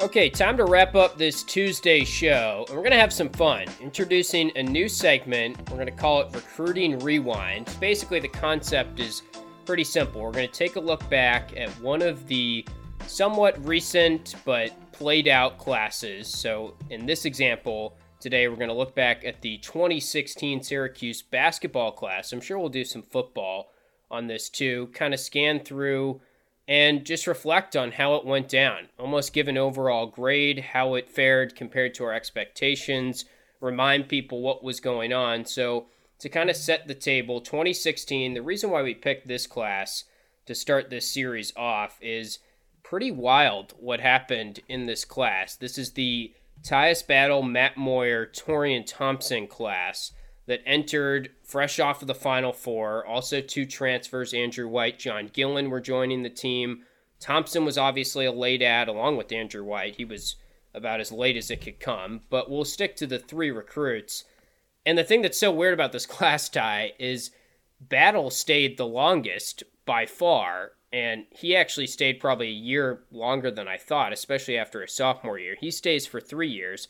Okay, 0.00 0.28
time 0.28 0.56
to 0.56 0.64
wrap 0.64 0.96
up 0.96 1.16
this 1.16 1.44
Tuesday 1.44 2.04
show. 2.04 2.64
And 2.66 2.76
we're 2.76 2.82
going 2.82 2.90
to 2.90 2.98
have 2.98 3.12
some 3.12 3.28
fun 3.28 3.66
introducing 3.80 4.50
a 4.56 4.62
new 4.62 4.88
segment. 4.88 5.58
We're 5.70 5.76
going 5.76 5.86
to 5.86 5.92
call 5.92 6.22
it 6.22 6.34
Recruiting 6.34 6.98
Rewind. 6.98 7.72
Basically, 7.78 8.18
the 8.18 8.28
concept 8.28 8.98
is 8.98 9.22
pretty 9.64 9.84
simple. 9.84 10.22
We're 10.22 10.32
going 10.32 10.48
to 10.48 10.52
take 10.52 10.74
a 10.74 10.80
look 10.80 11.08
back 11.08 11.56
at 11.56 11.68
one 11.80 12.02
of 12.02 12.26
the 12.26 12.66
somewhat 13.06 13.64
recent 13.64 14.34
but 14.44 14.72
played 15.00 15.28
out 15.28 15.56
classes. 15.56 16.28
So, 16.28 16.74
in 16.90 17.06
this 17.06 17.24
example, 17.24 17.96
today 18.20 18.46
we're 18.46 18.56
going 18.56 18.68
to 18.68 18.74
look 18.74 18.94
back 18.94 19.24
at 19.24 19.40
the 19.40 19.56
2016 19.56 20.62
Syracuse 20.62 21.22
basketball 21.22 21.90
class. 21.90 22.34
I'm 22.34 22.42
sure 22.42 22.58
we'll 22.58 22.68
do 22.68 22.84
some 22.84 23.00
football 23.00 23.72
on 24.10 24.26
this 24.26 24.50
too, 24.50 24.90
kind 24.92 25.14
of 25.14 25.20
scan 25.20 25.60
through 25.60 26.20
and 26.68 27.06
just 27.06 27.26
reflect 27.26 27.76
on 27.76 27.92
how 27.92 28.14
it 28.16 28.26
went 28.26 28.50
down. 28.50 28.88
Almost 28.98 29.32
give 29.32 29.48
an 29.48 29.56
overall 29.56 30.06
grade, 30.06 30.58
how 30.58 30.94
it 30.96 31.08
fared 31.08 31.56
compared 31.56 31.94
to 31.94 32.04
our 32.04 32.12
expectations, 32.12 33.24
remind 33.58 34.06
people 34.06 34.42
what 34.42 34.62
was 34.62 34.80
going 34.80 35.14
on. 35.14 35.46
So, 35.46 35.86
to 36.18 36.28
kind 36.28 36.50
of 36.50 36.56
set 36.56 36.86
the 36.86 36.94
table, 36.94 37.40
2016, 37.40 38.34
the 38.34 38.42
reason 38.42 38.68
why 38.68 38.82
we 38.82 38.92
picked 38.92 39.28
this 39.28 39.46
class 39.46 40.04
to 40.44 40.54
start 40.54 40.90
this 40.90 41.10
series 41.10 41.54
off 41.56 41.98
is 42.02 42.40
pretty 42.90 43.12
wild 43.12 43.72
what 43.78 44.00
happened 44.00 44.58
in 44.68 44.86
this 44.86 45.04
class. 45.04 45.54
This 45.54 45.78
is 45.78 45.92
the 45.92 46.34
Tyus 46.64 47.06
Battle, 47.06 47.40
Matt 47.40 47.76
Moyer, 47.76 48.26
Taurean 48.26 48.84
Thompson 48.84 49.46
class 49.46 50.10
that 50.46 50.60
entered 50.66 51.30
fresh 51.44 51.78
off 51.78 52.02
of 52.02 52.08
the 52.08 52.16
Final 52.16 52.52
Four. 52.52 53.06
Also, 53.06 53.40
two 53.40 53.64
transfers 53.64 54.34
Andrew 54.34 54.66
White, 54.66 54.98
John 54.98 55.30
Gillon 55.32 55.70
were 55.70 55.80
joining 55.80 56.24
the 56.24 56.30
team. 56.30 56.82
Thompson 57.20 57.64
was 57.64 57.78
obviously 57.78 58.26
a 58.26 58.32
late 58.32 58.60
ad 58.60 58.88
along 58.88 59.16
with 59.16 59.30
Andrew 59.30 59.62
White. 59.62 59.94
He 59.94 60.04
was 60.04 60.34
about 60.74 60.98
as 60.98 61.12
late 61.12 61.36
as 61.36 61.48
it 61.48 61.60
could 61.60 61.78
come, 61.78 62.22
but 62.28 62.50
we'll 62.50 62.64
stick 62.64 62.96
to 62.96 63.06
the 63.06 63.20
three 63.20 63.52
recruits. 63.52 64.24
And 64.84 64.98
the 64.98 65.04
thing 65.04 65.22
that's 65.22 65.38
so 65.38 65.52
weird 65.52 65.74
about 65.74 65.92
this 65.92 66.06
class 66.16 66.48
tie 66.48 66.94
is 66.98 67.30
Battle 67.80 68.30
stayed 68.30 68.76
the 68.78 68.86
longest 68.86 69.62
by 69.86 70.06
far, 70.06 70.72
and 70.92 71.26
he 71.30 71.54
actually 71.54 71.86
stayed 71.86 72.20
probably 72.20 72.48
a 72.48 72.50
year 72.50 73.00
longer 73.12 73.50
than 73.50 73.68
I 73.68 73.76
thought, 73.76 74.12
especially 74.12 74.58
after 74.58 74.80
his 74.82 74.92
sophomore 74.92 75.38
year. 75.38 75.56
He 75.60 75.70
stays 75.70 76.06
for 76.06 76.20
three 76.20 76.48
years 76.48 76.88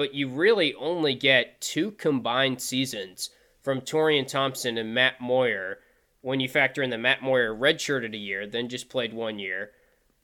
but 0.00 0.14
you 0.14 0.28
really 0.28 0.72
only 0.76 1.14
get 1.14 1.60
two 1.60 1.90
combined 1.90 2.62
seasons 2.62 3.28
from 3.60 3.82
Taurean 3.82 4.26
Thompson 4.26 4.78
and 4.78 4.94
Matt 4.94 5.20
Moyer 5.20 5.80
when 6.22 6.40
you 6.40 6.48
factor 6.48 6.82
in 6.82 6.88
the 6.88 6.96
Matt 6.96 7.22
Moyer 7.22 7.54
redshirted 7.54 8.14
a 8.14 8.16
year, 8.16 8.46
then 8.46 8.70
just 8.70 8.88
played 8.88 9.12
one 9.12 9.38
year. 9.38 9.72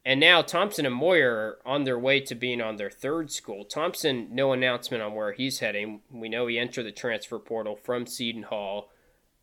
And 0.03 0.19
now 0.19 0.41
Thompson 0.41 0.87
and 0.87 0.95
Moyer 0.95 1.31
are 1.31 1.59
on 1.67 1.85
their 1.85 1.99
way 1.99 2.21
to 2.21 2.35
being 2.35 2.63
on 2.63 2.77
their 2.77 2.89
third 2.89 3.31
school. 3.31 3.67
Thompson, 3.67 4.29
no 4.31 4.55
announcement 4.55 5.03
on 5.03 5.15
where 5.15 5.33
he's 5.33 5.59
heading. 5.59 6.01
We 6.11 6.31
know 6.31 6.47
he 6.47 6.59
entered 6.59 6.85
the 6.85 6.91
transfer 6.91 7.39
portal 7.39 7.77
from 7.77 8.07
Seton 8.07 8.45
Hall. 8.45 8.89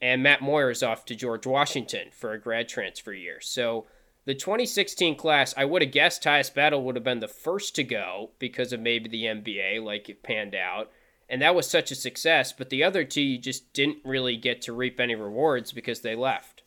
And 0.03 0.21
Matt 0.21 0.41
Moyer 0.41 0.69
is 0.69 0.83
off 0.83 1.05
to 1.05 1.15
George 1.15 1.47
Washington 1.47 2.09
for 2.11 2.33
a 2.33 2.37
grad 2.37 2.67
transfer 2.67 3.13
year. 3.13 3.39
So 3.39 3.85
the 4.25 4.35
2016 4.35 5.15
class, 5.15 5.53
I 5.55 5.63
would 5.63 5.81
have 5.81 5.93
guessed 5.93 6.21
Tyus 6.21 6.53
Battle 6.53 6.83
would 6.83 6.95
have 6.95 7.05
been 7.05 7.21
the 7.21 7.29
first 7.29 7.73
to 7.75 7.85
go 7.85 8.31
because 8.37 8.73
of 8.73 8.81
maybe 8.81 9.07
the 9.07 9.23
NBA, 9.23 9.81
like 9.81 10.09
it 10.09 10.21
panned 10.21 10.55
out. 10.55 10.91
And 11.29 11.41
that 11.41 11.55
was 11.55 11.69
such 11.69 11.89
a 11.89 11.95
success. 11.95 12.51
But 12.51 12.69
the 12.69 12.83
other 12.83 13.05
two, 13.05 13.37
just 13.37 13.71
didn't 13.71 13.99
really 14.03 14.35
get 14.35 14.61
to 14.63 14.73
reap 14.73 14.99
any 14.99 15.15
rewards 15.15 15.71
because 15.71 16.01
they 16.01 16.15
left. 16.15 16.63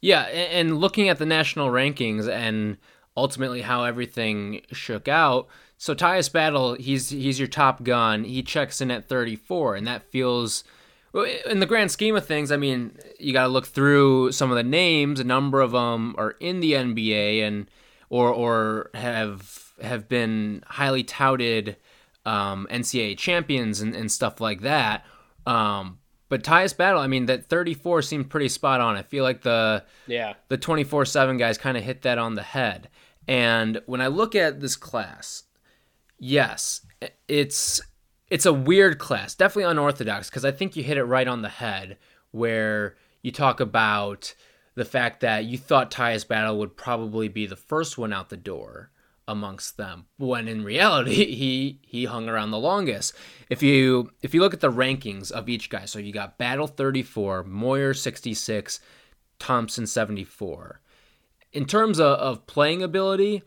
Yeah. 0.00 0.22
And 0.22 0.80
looking 0.80 1.08
at 1.08 1.18
the 1.18 1.24
national 1.24 1.70
rankings 1.70 2.28
and 2.28 2.78
ultimately 3.16 3.62
how 3.62 3.84
everything 3.84 4.62
shook 4.72 5.06
out. 5.06 5.46
So 5.78 5.94
Tyus 5.94 6.32
Battle, 6.32 6.74
he's 6.74 7.10
he's 7.10 7.38
your 7.38 7.46
top 7.46 7.84
gun. 7.84 8.24
He 8.24 8.42
checks 8.42 8.80
in 8.80 8.90
at 8.90 9.08
34, 9.08 9.76
and 9.76 9.86
that 9.86 10.10
feels 10.10 10.64
in 11.14 11.60
the 11.60 11.66
grand 11.66 11.90
scheme 11.90 12.16
of 12.16 12.26
things, 12.26 12.50
I 12.50 12.56
mean, 12.56 12.96
you 13.18 13.32
got 13.32 13.42
to 13.42 13.48
look 13.48 13.66
through 13.66 14.32
some 14.32 14.50
of 14.50 14.56
the 14.56 14.62
names. 14.62 15.20
A 15.20 15.24
number 15.24 15.60
of 15.60 15.72
them 15.72 16.14
are 16.16 16.32
in 16.40 16.60
the 16.60 16.72
NBA 16.72 17.42
and 17.42 17.70
or 18.08 18.30
or 18.30 18.90
have 18.94 19.72
have 19.82 20.08
been 20.08 20.62
highly 20.66 21.04
touted 21.04 21.76
um, 22.24 22.66
NCAA 22.70 23.18
champions 23.18 23.80
and, 23.80 23.94
and 23.94 24.10
stuff 24.10 24.40
like 24.40 24.62
that. 24.62 25.04
Um, 25.46 25.98
but 26.28 26.42
Tyus 26.42 26.74
Battle, 26.74 27.00
I 27.00 27.08
mean, 27.08 27.26
that 27.26 27.46
34 27.46 28.02
seemed 28.02 28.30
pretty 28.30 28.48
spot 28.48 28.80
on. 28.80 28.96
I 28.96 29.02
feel 29.02 29.22
like 29.22 29.42
the 29.42 29.84
yeah 30.06 30.34
the 30.48 30.56
24 30.56 31.04
seven 31.04 31.36
guys 31.36 31.58
kind 31.58 31.76
of 31.76 31.82
hit 31.82 32.02
that 32.02 32.18
on 32.18 32.34
the 32.36 32.42
head. 32.42 32.88
And 33.28 33.82
when 33.86 34.00
I 34.00 34.06
look 34.06 34.34
at 34.34 34.60
this 34.60 34.76
class, 34.76 35.44
yes, 36.18 36.80
it's 37.28 37.80
it's 38.32 38.46
a 38.46 38.52
weird 38.52 38.98
class, 38.98 39.34
definitely 39.34 39.70
unorthodox, 39.70 40.30
because 40.30 40.46
I 40.46 40.52
think 40.52 40.74
you 40.74 40.82
hit 40.82 40.96
it 40.96 41.04
right 41.04 41.28
on 41.28 41.42
the 41.42 41.50
head 41.50 41.98
where 42.30 42.96
you 43.20 43.30
talk 43.30 43.60
about 43.60 44.34
the 44.74 44.86
fact 44.86 45.20
that 45.20 45.44
you 45.44 45.58
thought 45.58 45.90
Tyus 45.90 46.26
Battle 46.26 46.58
would 46.58 46.74
probably 46.74 47.28
be 47.28 47.44
the 47.44 47.56
first 47.56 47.98
one 47.98 48.10
out 48.10 48.30
the 48.30 48.38
door 48.38 48.90
amongst 49.28 49.76
them 49.76 50.06
when 50.16 50.48
in 50.48 50.64
reality 50.64 51.34
he 51.34 51.78
he 51.82 52.06
hung 52.06 52.26
around 52.26 52.52
the 52.52 52.58
longest. 52.58 53.12
If 53.50 53.62
you 53.62 54.10
if 54.22 54.32
you 54.32 54.40
look 54.40 54.54
at 54.54 54.60
the 54.60 54.72
rankings 54.72 55.30
of 55.30 55.50
each 55.50 55.68
guy 55.68 55.84
so 55.84 55.98
you 55.98 56.10
got 56.10 56.38
battle 56.38 56.66
34 56.66 57.44
moyer 57.44 57.92
66 57.92 58.80
thompson 59.38 59.86
74 59.86 60.80
in 61.52 61.66
terms 61.66 62.00
of, 62.00 62.18
of 62.18 62.46
playing 62.46 62.82
ability 62.82 63.42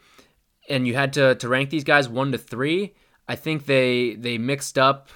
and 0.70 0.88
you 0.88 0.94
had 0.94 1.12
to 1.14 1.36
to 1.36 1.50
rank 1.50 1.72
these 1.72 1.84
guys 1.84 2.08
one 2.08 2.32
to 2.32 2.38
three 2.38 2.94
I 3.28 3.36
think 3.36 3.66
they 3.66 4.16
they 4.16 4.38
mixed 4.38 4.78
up 4.78 5.10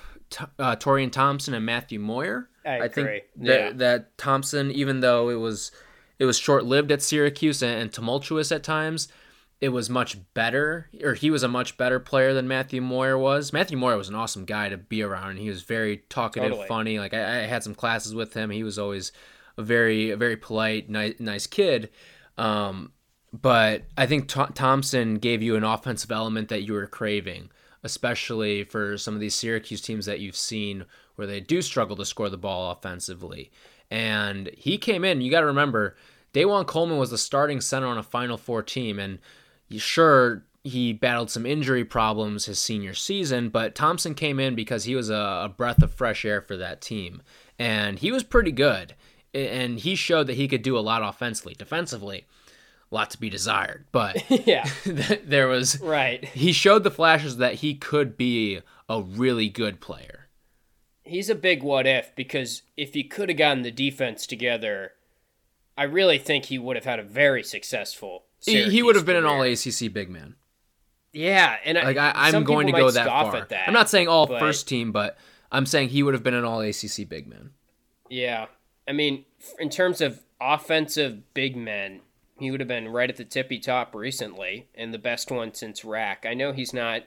uh, 0.57 0.75
Taurean 0.75 1.11
Thompson 1.11 1.53
and 1.53 1.65
Matthew 1.65 1.99
Moyer. 1.99 2.49
I, 2.65 2.81
I 2.81 2.87
think 2.87 3.07
that, 3.37 3.59
yeah. 3.61 3.71
that 3.73 4.17
Thompson, 4.17 4.71
even 4.71 4.99
though 4.99 5.29
it 5.29 5.35
was 5.35 5.71
it 6.17 6.25
was 6.25 6.37
short 6.37 6.65
lived 6.65 6.91
at 6.91 7.01
Syracuse 7.01 7.61
and, 7.61 7.81
and, 7.81 7.93
tumultuous 7.93 8.51
at 8.51 8.63
times, 8.63 9.07
it 9.61 9.69
was 9.69 9.89
much 9.89 10.17
better, 10.33 10.89
or 11.01 11.13
he 11.13 11.31
was 11.31 11.43
a 11.43 11.47
much 11.47 11.77
better 11.77 11.99
player 11.99 12.33
than 12.33 12.47
Matthew 12.47 12.81
Moyer 12.81 13.17
was. 13.17 13.53
Matthew 13.53 13.77
Moyer 13.77 13.97
was 13.97 14.09
an 14.09 14.15
awesome 14.15 14.45
guy 14.45 14.69
to 14.69 14.77
be 14.77 15.01
around, 15.01 15.31
and 15.31 15.39
he 15.39 15.49
was 15.49 15.63
very 15.63 15.97
talkative, 16.09 16.49
totally. 16.49 16.67
funny. 16.67 16.99
Like 16.99 17.13
I, 17.13 17.43
I, 17.43 17.45
had 17.45 17.63
some 17.63 17.75
classes 17.75 18.13
with 18.13 18.33
him. 18.33 18.49
He 18.49 18.63
was 18.63 18.77
always 18.77 19.11
a 19.57 19.63
very 19.63 20.11
a 20.11 20.17
very 20.17 20.37
polite, 20.37 20.89
nice 20.89 21.15
nice 21.19 21.47
kid. 21.47 21.89
Um, 22.37 22.91
but 23.31 23.83
I 23.97 24.05
think 24.05 24.27
Th- 24.27 24.53
Thompson 24.55 25.15
gave 25.15 25.41
you 25.41 25.55
an 25.55 25.63
offensive 25.63 26.11
element 26.11 26.49
that 26.49 26.63
you 26.63 26.73
were 26.73 26.87
craving 26.87 27.49
especially 27.83 28.63
for 28.63 28.97
some 28.97 29.13
of 29.13 29.19
these 29.19 29.35
Syracuse 29.35 29.81
teams 29.81 30.05
that 30.05 30.19
you've 30.19 30.35
seen 30.35 30.85
where 31.15 31.27
they 31.27 31.39
do 31.39 31.61
struggle 31.61 31.95
to 31.95 32.05
score 32.05 32.29
the 32.29 32.37
ball 32.37 32.71
offensively. 32.71 33.51
And 33.91 34.49
he 34.57 34.77
came 34.77 35.03
in, 35.03 35.21
you 35.21 35.31
got 35.31 35.41
to 35.41 35.47
remember, 35.47 35.95
DaJuan 36.33 36.67
Coleman 36.67 36.97
was 36.97 37.11
the 37.11 37.17
starting 37.17 37.61
center 37.61 37.87
on 37.87 37.97
a 37.97 38.03
Final 38.03 38.37
Four 38.37 38.61
team. 38.61 38.99
And 38.99 39.19
sure, 39.71 40.43
he 40.63 40.93
battled 40.93 41.31
some 41.31 41.45
injury 41.45 41.83
problems 41.83 42.45
his 42.45 42.59
senior 42.59 42.93
season, 42.93 43.49
but 43.49 43.75
Thompson 43.75 44.13
came 44.13 44.39
in 44.39 44.55
because 44.55 44.83
he 44.83 44.95
was 44.95 45.09
a, 45.09 45.13
a 45.45 45.53
breath 45.55 45.81
of 45.81 45.93
fresh 45.93 46.25
air 46.25 46.41
for 46.41 46.57
that 46.57 46.81
team. 46.81 47.21
And 47.57 47.99
he 47.99 48.11
was 48.11 48.23
pretty 48.23 48.51
good. 48.51 48.95
And 49.33 49.79
he 49.79 49.95
showed 49.95 50.27
that 50.27 50.37
he 50.37 50.47
could 50.47 50.61
do 50.61 50.77
a 50.77 50.79
lot 50.79 51.03
offensively. 51.03 51.53
Defensively, 51.53 52.25
a 52.91 52.95
lot 52.95 53.11
to 53.11 53.19
be 53.19 53.29
desired. 53.29 53.85
But 53.91 54.29
yeah, 54.47 54.69
there 54.85 55.47
was 55.47 55.79
right. 55.81 56.23
He 56.25 56.51
showed 56.51 56.83
the 56.83 56.91
flashes 56.91 57.37
that 57.37 57.55
he 57.55 57.75
could 57.75 58.17
be 58.17 58.61
a 58.87 59.01
really 59.01 59.49
good 59.49 59.79
player. 59.79 60.27
He's 61.03 61.29
a 61.29 61.35
big 61.35 61.63
what 61.63 61.87
if 61.87 62.15
because 62.15 62.63
if 62.77 62.93
he 62.93 63.03
could 63.03 63.29
have 63.29 63.37
gotten 63.37 63.63
the 63.63 63.71
defense 63.71 64.27
together, 64.27 64.93
I 65.77 65.83
really 65.83 66.17
think 66.17 66.45
he 66.45 66.59
would 66.59 66.75
have 66.75 66.85
had 66.85 66.99
a 66.99 67.03
very 67.03 67.43
successful. 67.43 68.25
Syracuse 68.39 68.71
he 68.71 68.83
would 68.83 68.95
have 68.95 69.05
been 69.05 69.15
an 69.15 69.25
All 69.25 69.41
ACC 69.41 69.91
big 69.91 70.09
man. 70.09 70.35
Yeah, 71.11 71.55
and 71.65 71.75
like 71.75 71.97
I, 71.97 72.29
am 72.29 72.43
going 72.43 72.67
to 72.67 72.73
go 72.73 72.91
that 72.91 73.07
far. 73.07 73.45
That, 73.49 73.67
I'm 73.67 73.73
not 73.73 73.89
saying 73.89 74.07
all 74.07 74.27
but, 74.27 74.39
first 74.39 74.67
team, 74.67 74.91
but 74.91 75.17
I'm 75.51 75.65
saying 75.65 75.89
he 75.89 76.03
would 76.03 76.13
have 76.13 76.21
been 76.21 76.35
an 76.35 76.45
All 76.45 76.61
ACC 76.61 77.09
big 77.09 77.27
man. 77.27 77.51
Yeah, 78.09 78.45
I 78.87 78.91
mean, 78.91 79.25
in 79.57 79.69
terms 79.69 80.01
of 80.01 80.23
offensive 80.39 81.33
big 81.33 81.55
men, 81.55 82.01
he 82.39 82.51
would 82.51 82.59
have 82.59 82.67
been 82.67 82.89
right 82.89 83.09
at 83.09 83.17
the 83.17 83.25
tippy 83.25 83.59
top 83.59 83.93
recently 83.93 84.67
and 84.75 84.93
the 84.93 84.97
best 84.97 85.31
one 85.31 85.53
since 85.53 85.85
Rack. 85.85 86.25
I 86.27 86.33
know 86.33 86.51
he's 86.51 86.73
not 86.73 87.03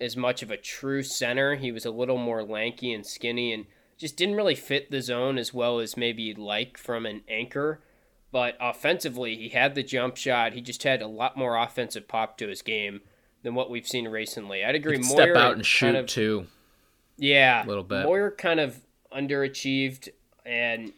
as 0.00 0.16
much 0.16 0.42
of 0.42 0.50
a 0.50 0.56
true 0.56 1.02
center. 1.02 1.54
He 1.54 1.72
was 1.72 1.84
a 1.84 1.90
little 1.90 2.18
more 2.18 2.42
lanky 2.42 2.92
and 2.92 3.06
skinny 3.06 3.52
and 3.52 3.66
just 3.96 4.16
didn't 4.16 4.34
really 4.34 4.54
fit 4.54 4.90
the 4.90 5.00
zone 5.00 5.38
as 5.38 5.54
well 5.54 5.78
as 5.78 5.96
maybe 5.96 6.22
you'd 6.22 6.38
like 6.38 6.76
from 6.76 7.06
an 7.06 7.22
anchor. 7.28 7.80
But 8.32 8.56
offensively, 8.60 9.36
he 9.36 9.48
had 9.50 9.74
the 9.74 9.82
jump 9.82 10.16
shot. 10.16 10.52
He 10.52 10.60
just 10.60 10.82
had 10.82 11.00
a 11.00 11.06
lot 11.06 11.36
more 11.36 11.56
offensive 11.56 12.08
pop 12.08 12.36
to 12.38 12.48
his 12.48 12.60
game 12.60 13.00
than 13.42 13.54
what 13.54 13.70
we've 13.70 13.86
seen 13.86 14.08
recently. 14.08 14.64
I'd 14.64 14.74
agree. 14.74 14.98
Moyer 14.98 15.04
step 15.04 15.36
out 15.36 15.54
and 15.54 15.64
shoot 15.64 15.94
of, 15.94 16.06
too. 16.06 16.46
Yeah, 17.16 17.64
a 17.64 17.66
little 17.66 17.84
bit. 17.84 18.04
Moyer 18.04 18.30
kind 18.30 18.60
of 18.60 18.80
underachieved, 19.10 20.10
and 20.44 20.92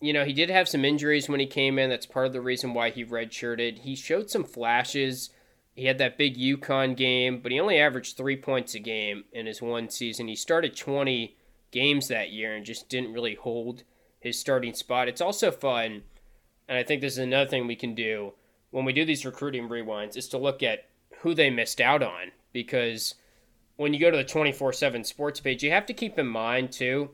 you 0.00 0.12
know 0.12 0.24
he 0.24 0.32
did 0.32 0.50
have 0.50 0.68
some 0.68 0.84
injuries 0.84 1.28
when 1.28 1.40
he 1.40 1.46
came 1.46 1.78
in. 1.78 1.90
That's 1.90 2.06
part 2.06 2.26
of 2.26 2.32
the 2.32 2.40
reason 2.40 2.74
why 2.74 2.90
he 2.90 3.04
redshirted. 3.04 3.80
He 3.80 3.94
showed 3.94 4.30
some 4.30 4.44
flashes. 4.44 5.30
He 5.74 5.86
had 5.86 5.98
that 5.98 6.18
big 6.18 6.36
UConn 6.36 6.96
game, 6.96 7.40
but 7.40 7.50
he 7.50 7.58
only 7.58 7.78
averaged 7.78 8.16
three 8.16 8.36
points 8.36 8.74
a 8.74 8.78
game 8.78 9.24
in 9.32 9.46
his 9.46 9.60
one 9.60 9.90
season. 9.90 10.28
He 10.28 10.36
started 10.36 10.76
20 10.76 11.36
games 11.72 12.06
that 12.08 12.30
year 12.30 12.54
and 12.54 12.64
just 12.64 12.88
didn't 12.88 13.12
really 13.12 13.34
hold 13.34 13.82
his 14.20 14.38
starting 14.38 14.72
spot. 14.74 15.08
It's 15.08 15.20
also 15.20 15.50
fun, 15.50 16.02
and 16.68 16.78
I 16.78 16.84
think 16.84 17.00
this 17.00 17.14
is 17.14 17.18
another 17.18 17.50
thing 17.50 17.66
we 17.66 17.74
can 17.74 17.94
do 17.94 18.34
when 18.74 18.84
we 18.84 18.92
do 18.92 19.04
these 19.04 19.24
recruiting 19.24 19.68
rewinds, 19.68 20.16
is 20.16 20.28
to 20.28 20.36
look 20.36 20.60
at 20.60 20.88
who 21.18 21.32
they 21.32 21.48
missed 21.48 21.80
out 21.80 22.02
on 22.02 22.32
because 22.52 23.14
when 23.76 23.94
you 23.94 24.00
go 24.00 24.10
to 24.10 24.16
the 24.16 24.24
24/7 24.24 25.04
sports 25.04 25.38
page, 25.38 25.62
you 25.62 25.70
have 25.70 25.86
to 25.86 25.94
keep 25.94 26.18
in 26.18 26.26
mind 26.26 26.72
too 26.72 27.10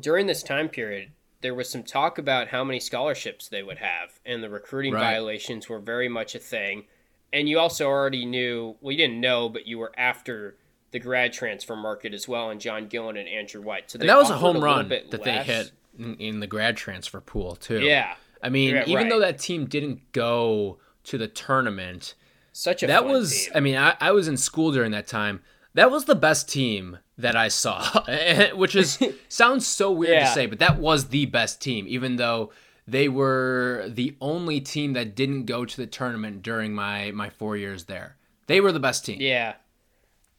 during 0.00 0.26
this 0.26 0.42
time 0.42 0.68
period 0.68 1.12
there 1.42 1.54
was 1.54 1.68
some 1.68 1.82
talk 1.82 2.18
about 2.18 2.48
how 2.48 2.64
many 2.64 2.80
scholarships 2.80 3.48
they 3.48 3.62
would 3.62 3.78
have 3.78 4.18
and 4.24 4.42
the 4.42 4.48
recruiting 4.48 4.94
right. 4.94 5.00
violations 5.00 5.68
were 5.68 5.78
very 5.78 6.08
much 6.08 6.34
a 6.34 6.38
thing 6.38 6.84
and 7.32 7.48
you 7.48 7.58
also 7.58 7.86
already 7.86 8.24
knew 8.24 8.76
well 8.80 8.92
you 8.92 8.98
didn't 8.98 9.20
know 9.20 9.48
but 9.48 9.66
you 9.66 9.78
were 9.78 9.92
after 9.98 10.56
the 10.92 10.98
grad 10.98 11.32
transfer 11.32 11.76
market 11.76 12.14
as 12.14 12.26
well 12.26 12.50
and 12.50 12.60
John 12.60 12.86
Gillon 12.86 13.16
and 13.16 13.28
Andrew 13.28 13.60
White 13.60 13.90
so 13.90 13.98
that 13.98 14.16
was 14.16 14.30
a 14.30 14.38
home 14.38 14.56
a 14.56 14.60
run 14.60 14.88
that 14.88 15.12
less. 15.12 15.20
they 15.22 15.42
hit 15.42 15.72
in, 15.98 16.14
in, 16.16 16.40
the 16.40 16.46
grad 16.46 16.76
transfer 16.76 17.20
pool 17.20 17.56
too 17.56 17.80
yeah 17.80 18.14
I 18.42 18.48
mean 18.48 18.76
even 18.86 18.94
right. 18.94 19.08
though 19.10 19.20
that 19.20 19.38
team 19.38 19.66
didn't 19.66 20.12
go 20.12 20.78
to 21.04 21.18
the 21.18 21.28
tournament 21.28 22.14
such 22.52 22.82
a 22.82 22.86
that 22.86 23.04
was 23.04 23.44
team. 23.44 23.52
I 23.54 23.60
mean 23.60 23.76
I, 23.76 23.96
I 24.00 24.12
was 24.12 24.28
in 24.28 24.36
school 24.36 24.72
during 24.72 24.92
that 24.92 25.06
time 25.06 25.42
that 25.74 25.90
was 25.90 26.04
the 26.04 26.14
best 26.14 26.48
team 26.48 26.98
that 27.18 27.36
I 27.36 27.48
saw, 27.48 28.04
which 28.54 28.74
is 28.74 28.98
sounds 29.28 29.66
so 29.66 29.90
weird 29.90 30.14
yeah. 30.14 30.26
to 30.26 30.32
say, 30.32 30.46
but 30.46 30.58
that 30.58 30.78
was 30.78 31.08
the 31.08 31.26
best 31.26 31.60
team, 31.60 31.86
even 31.88 32.16
though 32.16 32.52
they 32.86 33.08
were 33.08 33.86
the 33.88 34.16
only 34.20 34.60
team 34.60 34.92
that 34.94 35.14
didn't 35.14 35.44
go 35.44 35.64
to 35.64 35.76
the 35.76 35.86
tournament 35.86 36.42
during 36.42 36.72
my 36.74 37.10
my 37.12 37.30
four 37.30 37.56
years 37.56 37.84
there. 37.84 38.16
They 38.46 38.60
were 38.60 38.72
the 38.72 38.80
best 38.80 39.04
team. 39.04 39.18
Yeah. 39.20 39.54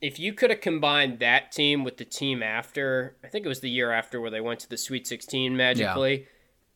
If 0.01 0.19
you 0.19 0.33
could 0.33 0.49
have 0.49 0.59
combined 0.59 1.19
that 1.19 1.53
team 1.53 1.85
with 1.85 1.95
the 1.95 2.03
team 2.03 2.43
after, 2.43 3.15
I 3.23 3.29
think 3.29 3.45
it 3.45 3.49
was 3.49 3.61
the 3.61 3.69
year 3.69 3.91
after 3.91 4.19
where 4.19 4.29
they 4.29 4.41
went 4.41 4.59
to 4.61 4.69
the 4.69 4.77
Sweet 4.77 5.07
16 5.07 5.55
magically. 5.55 6.19
Yeah. 6.19 6.25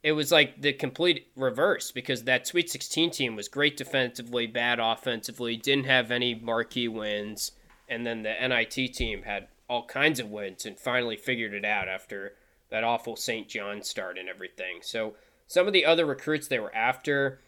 It 0.04 0.12
was 0.14 0.32
like 0.32 0.62
the 0.62 0.72
complete 0.72 1.28
reverse 1.36 1.92
because 1.92 2.24
that 2.24 2.48
Sweet 2.48 2.70
16 2.70 3.12
team 3.12 3.36
was 3.36 3.50
great 3.50 3.76
defensively, 3.76 4.48
bad 4.48 4.80
offensively, 4.80 5.58
didn't 5.58 5.88
have 5.88 6.10
any 6.10 6.36
marquee 6.36 6.88
wins 6.88 7.52
and 7.88 8.06
then 8.06 8.24
the 8.24 8.34
NIT 8.48 8.94
team 8.94 9.24
had 9.24 9.48
all 9.70 9.86
kinds 9.86 10.20
of 10.20 10.30
wins 10.30 10.66
and 10.66 10.80
finally 10.80 11.18
figured 11.18 11.54
it 11.54 11.66
out 11.66 11.88
after 11.88 12.34
that 12.70 12.84
awful 12.84 13.16
St. 13.16 13.48
John 13.48 13.82
start 13.82 14.18
and 14.18 14.30
everything. 14.30 14.80
So 14.82 15.16
some 15.48 15.68
of 15.68 15.74
the 15.74 15.86
other 15.86 16.06
recruits 16.06 16.48
they 16.48 16.60
were 16.60 16.76
after, 16.76 17.40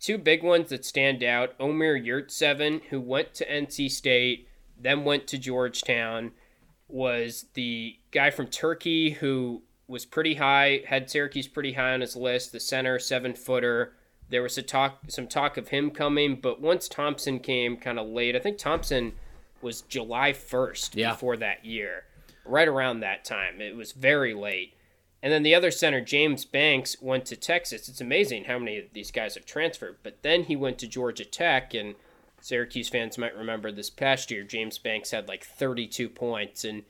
two 0.00 0.18
big 0.18 0.42
ones 0.42 0.70
that 0.70 0.84
stand 0.84 1.22
out: 1.22 1.54
Omer 1.58 1.98
Yurtseven, 1.98 2.82
who 2.90 3.00
went 3.00 3.34
to 3.34 3.46
NC 3.46 3.90
State, 3.90 4.48
then 4.78 5.04
went 5.04 5.26
to 5.28 5.38
Georgetown, 5.38 6.32
was 6.88 7.46
the 7.54 7.98
guy 8.10 8.30
from 8.30 8.46
Turkey 8.46 9.10
who 9.10 9.62
was 9.88 10.04
pretty 10.04 10.34
high, 10.34 10.82
had 10.86 11.10
Syracuse 11.10 11.48
pretty 11.48 11.72
high 11.72 11.92
on 11.92 12.00
his 12.00 12.16
list. 12.16 12.52
The 12.52 12.60
center, 12.60 12.98
seven 12.98 13.34
footer. 13.34 13.94
There 14.28 14.42
was 14.42 14.56
a 14.56 14.62
talk, 14.62 15.00
some 15.08 15.26
talk 15.26 15.56
of 15.56 15.68
him 15.68 15.90
coming, 15.90 16.36
but 16.40 16.60
once 16.60 16.88
Thompson 16.88 17.38
came, 17.38 17.76
kind 17.76 17.98
of 17.98 18.06
late. 18.08 18.34
I 18.34 18.38
think 18.38 18.56
Thompson 18.56 19.12
was 19.62 19.82
July 19.82 20.32
1st 20.32 20.96
yeah. 20.96 21.12
before 21.12 21.36
that 21.38 21.64
year, 21.64 22.04
right 22.44 22.68
around 22.68 23.00
that 23.00 23.24
time. 23.24 23.60
It 23.60 23.76
was 23.76 23.92
very 23.92 24.34
late. 24.34 24.74
And 25.22 25.32
then 25.32 25.44
the 25.44 25.54
other 25.54 25.70
center, 25.70 26.00
James 26.00 26.44
Banks, 26.44 27.00
went 27.00 27.26
to 27.26 27.36
Texas. 27.36 27.88
It's 27.88 28.00
amazing 28.00 28.44
how 28.44 28.58
many 28.58 28.78
of 28.78 28.92
these 28.92 29.12
guys 29.12 29.34
have 29.36 29.46
transferred. 29.46 29.98
But 30.02 30.22
then 30.22 30.44
he 30.44 30.56
went 30.56 30.78
to 30.78 30.88
Georgia 30.88 31.24
Tech, 31.24 31.74
and 31.74 31.94
Syracuse 32.40 32.88
fans 32.88 33.18
might 33.18 33.36
remember 33.36 33.70
this 33.70 33.88
past 33.88 34.30
year, 34.30 34.42
James 34.42 34.78
Banks 34.78 35.12
had 35.12 35.28
like 35.28 35.44
32 35.44 36.08
points 36.08 36.64
and 36.64 36.82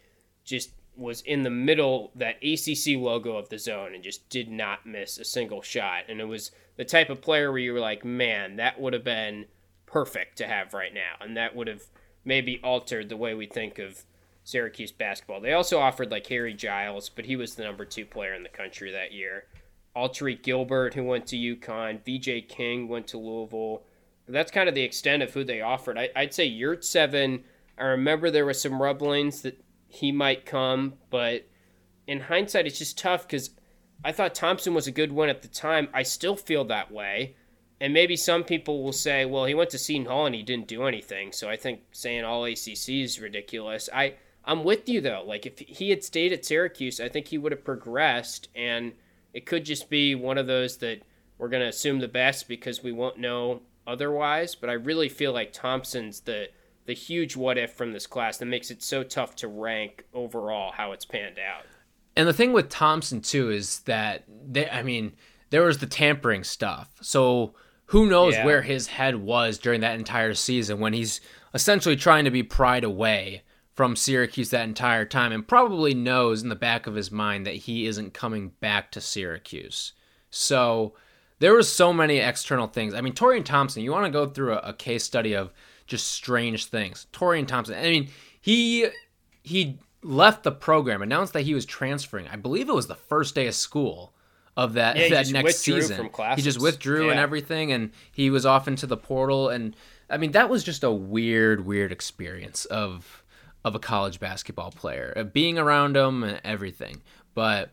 just 0.45 0.71
was 0.97 1.23
in 1.23 1.43
the 1.43 1.51
middle, 1.51 2.11
that 2.15 2.37
ACC 2.43 2.97
logo 2.99 3.37
of 3.37 3.49
the 3.49 3.59
zone, 3.59 3.95
and 3.95 4.03
just 4.03 4.29
did 4.29 4.51
not 4.51 4.87
miss 4.87 5.19
a 5.19 5.25
single 5.25 5.63
shot. 5.63 6.05
And 6.09 6.21
it 6.21 6.25
was 6.25 6.51
the 6.77 6.85
type 6.85 7.11
of 7.11 7.23
player 7.23 7.51
where 7.51 7.61
you 7.61 7.73
were 7.73 7.81
like, 7.81 8.05
man, 8.05 8.57
that 8.57 8.81
would 8.81 8.93
have 8.93 9.05
been 9.05 9.47
perfect 9.87 10.39
to 10.39 10.47
have 10.47 10.75
right 10.75 10.93
now. 10.93 11.15
And 11.21 11.37
that 11.37 11.55
would 11.55 11.67
have 11.67 11.83
maybe 12.25 12.61
altered 12.63 13.09
the 13.09 13.17
way 13.17 13.35
we 13.35 13.47
think 13.47 13.79
of 13.79 14.05
Syracuse 14.45 14.93
basketball. 14.93 15.41
They 15.41 15.53
also 15.53 15.79
offered 15.79 16.11
like 16.11 16.27
Harry 16.27 16.55
Giles, 16.55 17.09
but 17.09 17.27
he 17.27 17.37
was 17.37 17.55
the 17.55 17.65
number 17.65 17.85
two 17.85 18.05
player 18.05 18.35
in 18.35 18.43
the 18.43 18.49
country 18.49 18.91
that 18.93 19.13
year. 19.13 19.45
Alterique 19.95 20.43
Gilbert, 20.43 20.95
who 20.95 21.05
went 21.05 21.27
to 21.29 21.37
UConn, 21.37 22.01
VJ 22.01 22.49
King 22.49 22.89
went 22.89 23.07
to 23.09 23.19
Louisville. 23.19 23.83
That's 24.27 24.51
kind 24.51 24.69
of 24.69 24.75
the 24.75 24.83
extent 24.83 25.23
of 25.23 25.35
who 25.35 25.45
they 25.45 25.61
offered. 25.61 25.99
I, 25.99 26.11
would 26.17 26.35
say 26.35 26.51
Yurtseven. 26.51 27.43
I 27.79 27.85
remember 27.85 28.31
there 28.31 28.47
was 28.47 28.61
some 28.61 28.81
rumblings 28.81 29.43
that 29.43 29.63
he 29.89 30.13
might 30.13 30.47
come, 30.47 30.95
but 31.11 31.47
in 32.07 32.21
hindsight, 32.21 32.67
it's 32.67 32.79
just 32.79 32.99
tough 32.99 33.27
because 33.27 33.51
I 34.05 34.13
thought 34.13 34.35
Thompson 34.35 34.75
was 34.75 34.87
a 34.87 34.93
good 34.93 35.13
one 35.13 35.29
at 35.29 35.43
the 35.43 35.49
time. 35.49 35.89
I 35.93 36.03
still 36.03 36.37
feel 36.37 36.65
that 36.65 36.91
way. 36.91 37.37
And 37.83 37.92
maybe 37.92 38.14
some 38.14 38.45
people 38.45 38.85
will 38.85 38.92
say, 38.92 39.25
well, 39.25 39.45
he 39.45 39.55
went 39.55 39.71
to 39.71 39.79
Seton 39.79 40.07
Hall 40.07 40.25
and 40.25 40.37
he 40.37 40.45
didn't 40.45 40.68
do 40.68 40.85
anything. 40.85 41.33
So 41.33 41.51
I 41.51 41.57
think 41.57 41.81
saying 41.90 42.23
all 42.23 42.45
ACC 42.45 42.88
is 42.90 43.18
ridiculous. 43.21 43.88
I, 43.92 44.14
I'm 44.45 44.62
with 44.62 44.88
you, 44.88 45.01
though. 45.01 45.25
Like, 45.27 45.47
if 45.47 45.59
he 45.59 45.90
had 45.90 46.05
stayed 46.05 46.33
at 46.33 46.45
Syracuse, 46.45 47.01
I 47.01 47.09
think 47.09 47.27
he 47.27 47.38
would 47.38 47.51
have 47.51 47.64
progressed. 47.64 48.47
And 48.55 48.92
it 49.35 49.47
could 49.47 49.64
just 49.64 49.90
be 49.90 50.14
one 50.14 50.38
of 50.38 50.47
those 50.47 50.77
that 50.77 51.03
we're 51.38 51.49
going 51.49 51.64
to 51.64 51.68
assume 51.68 51.99
the 51.99 52.07
best 52.07 52.47
because 52.47 52.85
we 52.85 52.92
won't 52.92 53.18
know 53.18 53.62
otherwise. 53.85 54.55
But 54.55 54.71
I 54.71 54.75
really 54.75 55.09
feel 55.09 55.33
like 55.33 55.53
Thompson's 55.53 56.21
the, 56.21 56.51
the 56.87 56.95
huge 56.95 57.35
what 57.35 57.59
if 57.59 57.73
from 57.73 57.92
this 57.92 58.07
class 58.07 58.38
that 58.38 58.47
makes 58.47 58.71
it 58.71 58.81
so 58.81 59.03
tough 59.03 59.35
to 59.37 59.49
rank 59.49 60.05
overall 60.14 60.71
how 60.71 60.92
it's 60.92 61.05
panned 61.05 61.40
out. 61.40 61.64
And 62.14 62.29
the 62.29 62.33
thing 62.33 62.53
with 62.53 62.68
Thompson, 62.68 63.23
too, 63.23 63.51
is 63.51 63.81
that, 63.81 64.23
they, 64.29 64.71
I 64.71 64.85
mean, 64.85 65.14
there 65.51 65.64
was 65.64 65.79
the 65.79 65.88
tampering 65.88 66.45
stuff. 66.45 66.88
So 67.01 67.55
who 67.93 68.07
knows 68.07 68.33
Yeah. 68.35 68.45
where 68.47 68.63
his 68.63 68.87
head 68.87 69.17
was 69.17 69.59
during 69.59 69.83
that 69.83 69.99
entire 69.99 70.33
season 70.33 70.81
when 70.81 70.95
he's 70.95 71.21
essentially 71.53 71.95
trying 71.97 72.25
to 72.25 72.31
be 72.31 72.43
pried 72.43 72.85
away 72.85 73.43
from 73.75 73.97
Syracuse 73.97 74.49
that 74.51 74.65
entire 74.69 75.05
time 75.05 75.31
and 75.31 75.47
probably 75.47 75.93
knows 75.93 76.43
in 76.43 76.49
the 76.49 76.57
back 76.57 76.87
of 76.87 76.95
his 76.95 77.11
mind 77.11 77.47
that 77.47 77.55
he 77.55 77.87
isn't 77.87 78.15
coming 78.15 78.53
back 78.61 78.91
to 78.93 79.01
Syracuse. 79.01 79.93
So 80.31 80.95
there 81.39 81.55
was 81.55 81.71
so 81.71 81.93
many 81.93 82.17
external 82.19 82.67
things. 82.67 82.95
I 82.95 83.03
mean, 83.03 83.13
Taurean 83.13 83.45
Thompson, 83.45 83.83
you 83.83 83.93
want 83.93 84.07
to 84.07 84.11
go 84.11 84.27
through 84.27 84.55
a, 84.55 84.59
a 84.69 84.73
case 84.73 85.05
study 85.05 85.35
of 85.35 85.53
just 85.87 86.07
strange 86.13 86.67
things. 86.67 87.07
Taurean 87.13 87.47
Thompson, 87.47 87.77
I 87.77 87.83
mean, 87.83 88.09
he 88.41 88.89
he 89.43 89.79
left 90.03 90.45
the 90.45 90.53
program, 90.53 91.03
announced 91.03 91.35
that 91.35 91.43
he 91.43 91.53
was 91.53 91.67
transferring. 91.67 92.27
I 92.29 92.37
believe 92.37 92.69
it 92.71 92.75
was 92.75 92.87
the 92.87 92.95
first 92.95 93.35
day 93.35 93.47
of 93.49 93.55
school 93.55 94.15
of 94.57 94.75
that 94.75 94.97
Yeah, 94.97 95.09
that 95.11 95.31
next 95.31 95.59
season. 95.59 96.11
from 96.11 96.37
He 96.37 96.43
just 96.43 96.61
withdrew 96.61 97.11
and 97.11 97.19
everything, 97.19 97.73
and 97.73 97.91
he 98.11 98.31
was 98.31 98.45
off 98.45 98.69
into 98.69 98.87
the 98.87 98.97
portal. 98.97 99.49
And 99.49 99.75
I 100.11 100.17
mean, 100.17 100.33
that 100.33 100.51
was 100.51 100.62
just 100.62 100.85
a 100.85 100.91
weird, 100.91 101.65
weird 101.65 101.93
experience 101.93 102.65
of 102.67 103.25
of 103.65 103.75
a 103.75 103.79
college 103.79 104.19
basketball 104.19 104.73
player, 104.73 105.12
of 105.15 105.33
being 105.33 105.57
around 105.57 105.97
him 105.97 106.25
and 106.25 106.41
everything. 106.45 107.01
But 107.35 107.71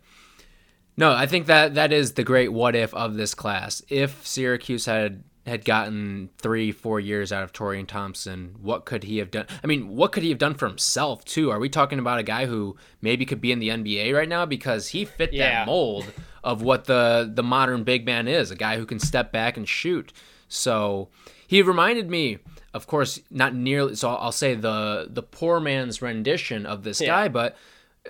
no, 0.96 1.12
I 1.12 1.26
think 1.26 1.48
that 1.48 1.76
that 1.76 1.92
is 1.92 2.13
the 2.13 2.24
great 2.24 2.54
what 2.54 2.76
if 2.76 2.94
of 2.94 3.15
this 3.15 3.34
class. 3.34 3.82
If 3.89 4.26
Syracuse 4.26 4.86
had 4.86 5.24
had 5.45 5.65
gotten 5.65 6.30
three, 6.38 6.71
four 6.71 6.99
years 6.99 7.32
out 7.32 7.43
of 7.43 7.52
Taurean 7.54 7.88
Thompson, 7.88 8.56
what 8.62 8.86
could 8.86 9.04
he 9.04 9.17
have 9.17 9.32
done? 9.32 9.45
I 9.63 9.67
mean, 9.67 9.89
what 9.95 10.12
could 10.12 10.21
he 10.23 10.30
have 10.30 10.38
done 10.38 10.54
for 10.54 10.67
himself 10.67 11.25
too? 11.25 11.49
Are 11.49 11.60
we 11.60 11.69
talking 11.69 11.97
about 11.99 12.19
a 12.19 12.23
guy 12.23 12.45
who 12.45 12.75
maybe 13.02 13.25
could 13.25 13.41
be 13.41 13.52
in 13.52 13.60
the 13.60 13.69
NBA 13.69 14.13
right 14.13 14.30
now 14.30 14.45
because 14.45 14.89
he 14.89 15.06
fit 15.06 15.34
Yeah. 15.34 15.49
that 15.62 15.65
mold 15.67 16.06
of 16.43 16.62
what 16.62 16.86
the 16.86 17.30
the 17.34 17.43
modern 17.43 17.84
big 17.84 18.06
man 18.06 18.28
is, 18.28 18.52
a 18.52 18.56
guy 18.56 18.78
who 18.78 18.86
can 18.86 18.99
step 18.99 19.32
back 19.32 19.58
and 19.58 19.67
shoot. 19.67 20.13
So 20.47 21.10
he 21.47 21.62
reminded 21.62 22.10
me, 22.10 22.38
of 22.73 22.86
course, 22.88 23.19
not 23.32 23.56
nearly. 23.56 23.95
So 23.95 24.10
I'll 24.10 24.32
say 24.32 24.54
the 24.56 25.08
the 25.10 25.23
poor 25.23 25.60
man's 25.60 26.02
rendition 26.02 26.65
of 26.65 26.84
this 26.84 27.02
Yeah. 27.02 27.08
guy, 27.08 27.28
but 27.28 27.56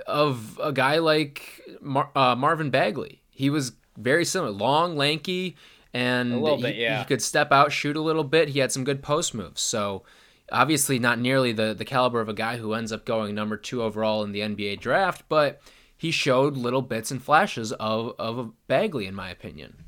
of 0.08 0.60
a 0.62 0.72
guy 0.72 0.98
like 0.98 1.62
Mar- 1.82 2.12
uh, 2.16 2.36
Marvin 2.36 2.70
Bagley. 2.70 3.22
He 3.32 3.50
was 3.50 3.74
very 3.98 4.26
similar, 4.26 4.52
long, 4.52 4.96
lanky, 4.96 5.56
and 5.94 6.34
he, 6.34 6.62
bit, 6.62 6.76
yeah. 6.76 7.00
he 7.00 7.06
could 7.06 7.22
step 7.22 7.52
out, 7.52 7.72
shoot 7.72 7.96
a 7.96 8.02
little 8.02 8.24
bit. 8.24 8.50
He 8.50 8.60
had 8.60 8.72
some 8.72 8.84
good 8.84 9.02
post 9.02 9.34
moves. 9.34 9.62
So 9.62 10.04
obviously 10.52 11.00
not 11.00 11.20
nearly 11.20 11.52
the 11.52 11.74
the 11.74 11.86
caliber 11.86 12.22
of 12.22 12.30
a 12.30 12.34
guy 12.34 12.58
who 12.58 12.74
ends 12.74 12.92
up 12.92 13.06
going 13.06 13.36
number 13.36 13.58
two 13.58 13.84
overall 13.84 14.24
in 14.24 14.32
the 14.32 14.42
NBA 14.42 14.80
draft, 14.80 15.24
but 15.30 15.62
he 15.96 16.12
showed 16.12 16.56
little 16.56 16.82
bits 16.82 17.12
and 17.12 17.22
flashes 17.22 17.72
of 17.74 18.14
of 18.20 18.54
Bagley, 18.68 19.06
in 19.06 19.16
my 19.16 19.30
opinion. 19.30 19.86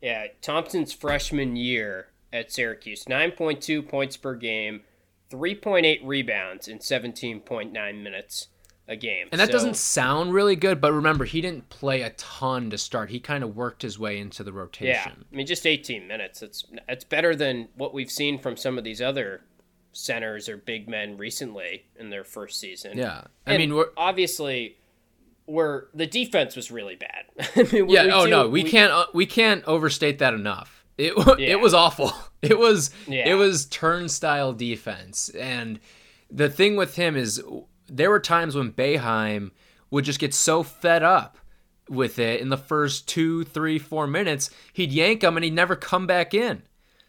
Yeah, 0.00 0.26
Thompson's 0.42 0.92
freshman 0.92 1.56
year 1.56 2.08
at 2.32 2.52
Syracuse, 2.52 3.06
9.2 3.06 3.88
points 3.88 4.16
per 4.16 4.36
game, 4.36 4.82
3.8 5.30 6.00
rebounds 6.04 6.68
in 6.68 6.78
17.9 6.78 8.02
minutes 8.02 8.48
a 8.88 8.96
game. 8.96 9.28
And 9.30 9.40
that 9.40 9.48
So- 9.48 9.52
doesn't 9.52 9.76
sound 9.76 10.32
really 10.32 10.56
good, 10.56 10.80
but 10.80 10.92
remember, 10.92 11.24
he 11.26 11.40
didn't 11.40 11.68
play 11.68 12.00
a 12.02 12.10
ton 12.10 12.70
to 12.70 12.78
start. 12.78 13.10
He 13.10 13.20
kind 13.20 13.44
of 13.44 13.54
worked 13.54 13.82
his 13.82 13.98
way 13.98 14.18
into 14.18 14.42
the 14.42 14.52
rotation. 14.52 14.86
Yeah. 15.18 15.24
I 15.32 15.36
mean, 15.36 15.46
just 15.46 15.66
18 15.66 16.06
minutes. 16.08 16.40
It's 16.42 16.64
it's 16.88 17.04
better 17.04 17.36
than 17.36 17.68
what 17.76 17.92
we've 17.92 18.10
seen 18.10 18.38
from 18.38 18.56
some 18.56 18.78
of 18.78 18.84
these 18.84 19.00
other 19.02 19.42
centers 19.92 20.48
or 20.48 20.56
big 20.56 20.88
men 20.88 21.16
recently 21.16 21.84
in 21.98 22.10
their 22.10 22.24
first 22.24 22.58
season. 22.60 22.96
Yeah. 22.96 23.22
I 23.46 23.54
And 23.54 23.58
mean, 23.60 23.74
we're, 23.74 23.88
obviously, 23.96 24.76
we're 25.46 25.84
the 25.94 26.06
defense 26.06 26.56
was 26.56 26.70
really 26.70 26.96
bad. 26.96 27.24
I 27.56 27.62
mean, 27.72 27.88
yeah. 27.88 28.04
we 28.04 28.10
oh 28.12 28.24
do- 28.24 28.30
no, 28.30 28.48
we, 28.48 28.62
can't. 28.62 28.92
Uh, 28.92 29.06
we 29.14 29.26
can't 29.26 29.64
overstate 29.64 30.18
that 30.20 30.34
enough. 30.34 30.84
It 30.96 31.12
Yeah. 31.38 31.48
it 31.52 31.60
was 31.60 31.74
awful. 31.74 32.12
It 32.40 32.56
was 32.56 32.92
Yeah. 33.08 33.28
it 33.28 33.34
was 33.34 33.66
turnstile 33.66 34.52
defense, 34.52 35.28
and 35.30 35.80
the 36.30 36.48
thing 36.48 36.76
with 36.76 36.94
him 36.94 37.16
is 37.16 37.42
there 37.88 38.10
were 38.10 38.20
times 38.20 38.54
when 38.54 38.72
Boeheim 38.72 39.50
would 39.90 40.04
just 40.04 40.18
get 40.20 40.34
so 40.34 40.62
fed 40.62 41.02
up 41.02 41.38
with 41.88 42.18
it 42.18 42.40
in 42.40 42.50
the 42.50 42.56
first 42.58 43.08
two, 43.08 43.44
three, 43.44 43.78
four 43.78 44.06
minutes, 44.06 44.50
he'd 44.74 44.92
yank 44.92 45.22
him 45.24 45.36
and 45.36 45.44
he'd 45.44 45.54
never 45.54 45.74
come 45.74 46.06
back 46.06 46.34
in. 46.34 46.62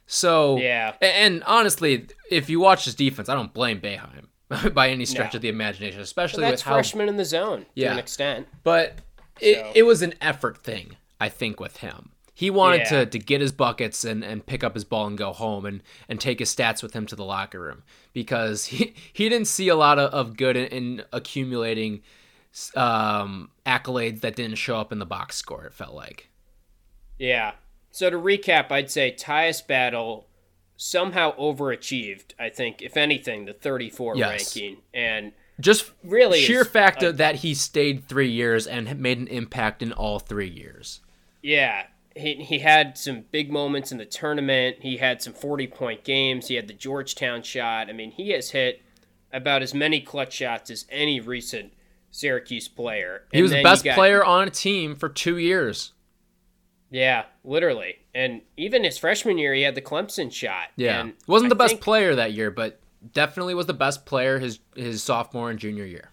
So 0.08 0.58
Yeah. 0.58 0.94
and 1.02 1.44
honestly, 1.44 2.08
if 2.32 2.50
you 2.50 2.60
watch 2.60 2.86
his 2.86 2.96
defense, 2.96 3.30
I 3.30 3.36
don't 3.36 3.54
blame 3.54 3.80
Boeheim 3.82 4.28
by 4.74 4.90
any 4.90 5.06
stretch 5.06 5.34
No. 5.34 5.38
of 5.38 5.42
the 5.42 5.50
imagination, 5.50 6.00
especially 6.02 6.42
That's 6.42 6.64
with 6.64 6.68
how 6.70 6.74
freshman 6.76 7.10
in 7.10 7.18
the 7.18 7.26
zone 7.26 7.66
to 7.76 7.84
an 7.86 8.00
extent. 8.00 8.48
but 8.64 9.00
it, 9.40 9.56
So- 9.58 9.72
it 9.76 9.84
was 9.84 10.02
an 10.02 10.14
effort 10.22 10.58
thing, 10.64 10.96
I 11.20 11.30
think, 11.30 11.60
with 11.60 11.78
him. 11.78 12.12
He 12.40 12.50
wanted 12.50 12.84
Yeah. 12.84 12.90
to, 13.02 13.06
to 13.08 13.20
get 13.20 13.42
his 13.42 13.52
buckets 13.52 14.06
and, 14.06 14.24
and 14.24 14.46
pick 14.46 14.64
up 14.64 14.74
his 14.74 14.86
ball 14.86 15.08
and 15.08 15.18
go 15.18 15.34
home 15.34 15.66
and, 15.66 15.84
and 16.08 16.22
take 16.22 16.40
his 16.40 16.56
stats 16.56 16.82
with 16.82 16.94
him 16.94 17.06
to 17.08 17.16
the 17.18 17.26
locker 17.26 17.60
room 17.60 17.84
because 18.14 18.68
he, 18.68 18.94
he 19.14 19.28
didn't 19.28 19.48
see 19.50 19.68
a 19.68 19.76
lot 19.76 20.00
of, 20.00 20.10
of 20.14 20.38
good 20.38 20.56
in, 20.56 20.68
in 20.68 21.04
accumulating 21.12 22.02
um, 22.76 23.50
accolades 23.66 24.22
that 24.22 24.38
didn't 24.38 24.56
show 24.56 24.78
up 24.78 24.94
in 24.94 25.00
the 25.00 25.06
box 25.06 25.36
score, 25.36 25.66
it 25.66 25.74
felt 25.74 25.94
like. 25.94 26.30
Yeah. 27.18 27.56
So 27.92 28.10
to 28.10 28.16
recap, 28.18 28.72
I'd 28.72 28.90
say 28.90 29.12
Tyus 29.12 29.66
Battle 29.68 30.28
somehow 30.78 31.36
overachieved. 31.36 32.32
I 32.40 32.48
think, 32.48 32.82
if 32.82 32.96
anything, 32.96 33.46
the 33.46 33.54
34 33.54 34.16
Yes. 34.16 34.56
ranking, 34.56 34.78
and 34.94 35.34
Just 35.60 35.92
Really 36.06 36.40
sheer 36.40 36.64
fact 36.64 37.04
a- 37.04 37.12
that 37.12 37.36
he 37.36 37.54
stayed 37.54 38.08
three 38.08 38.32
years 38.32 38.66
and 38.66 38.98
made 38.98 39.18
an 39.18 39.28
impact 39.28 39.82
in 39.84 39.92
all 39.92 40.20
three 40.20 40.48
years. 40.50 41.02
yeah, 41.44 41.88
he 42.16 42.36
he 42.36 42.60
had 42.60 42.98
some 42.98 43.26
big 43.32 43.52
moments 43.52 43.92
in 43.92 43.98
the 43.98 44.06
tournament. 44.06 44.78
He 44.82 44.98
had 44.98 45.22
some 45.22 45.34
40 45.34 45.68
point 45.68 46.04
games. 46.04 46.48
He 46.48 46.56
had 46.56 46.68
the 46.68 46.74
Georgetown 46.74 47.44
shot. 47.44 47.90
I 47.90 47.94
mean, 47.94 48.12
he 48.12 48.30
has 48.32 48.52
hit 48.52 48.82
about 49.32 49.62
as 49.62 49.74
many 49.74 50.02
clutch 50.02 50.34
shots 50.34 50.70
as 50.72 50.86
any 50.90 51.20
recent 51.20 51.74
Syracuse 52.12 52.68
player. 52.68 53.24
He 53.32 53.42
was 53.42 53.52
the 53.52 53.62
best 53.64 53.86
player 53.86 54.24
on 54.26 54.48
a 54.48 54.52
team 54.52 54.96
for 54.96 55.08
two 55.10 55.38
years. 55.38 55.92
Yeah, 56.92 57.26
literally. 57.44 58.00
And 58.16 58.42
even 58.58 58.84
his 58.84 58.98
freshman 58.98 59.38
year, 59.38 59.54
he 59.54 59.62
had 59.62 59.76
the 59.76 59.82
Clemson 59.82 60.32
shot. 60.32 60.70
Yeah, 60.76 61.02
And 61.02 61.14
wasn't 61.28 61.50
the 61.50 61.56
I 61.56 61.60
best 61.60 61.74
think- 61.74 61.82
player 61.84 62.16
that 62.16 62.34
year, 62.34 62.50
but 62.50 62.80
definitely 63.14 63.54
was 63.54 63.68
the 63.68 63.74
best 63.76 64.06
player 64.06 64.40
his 64.40 64.60
his 64.76 65.04
sophomore 65.04 65.50
and 65.52 65.60
junior 65.60 65.86
year. 65.86 66.10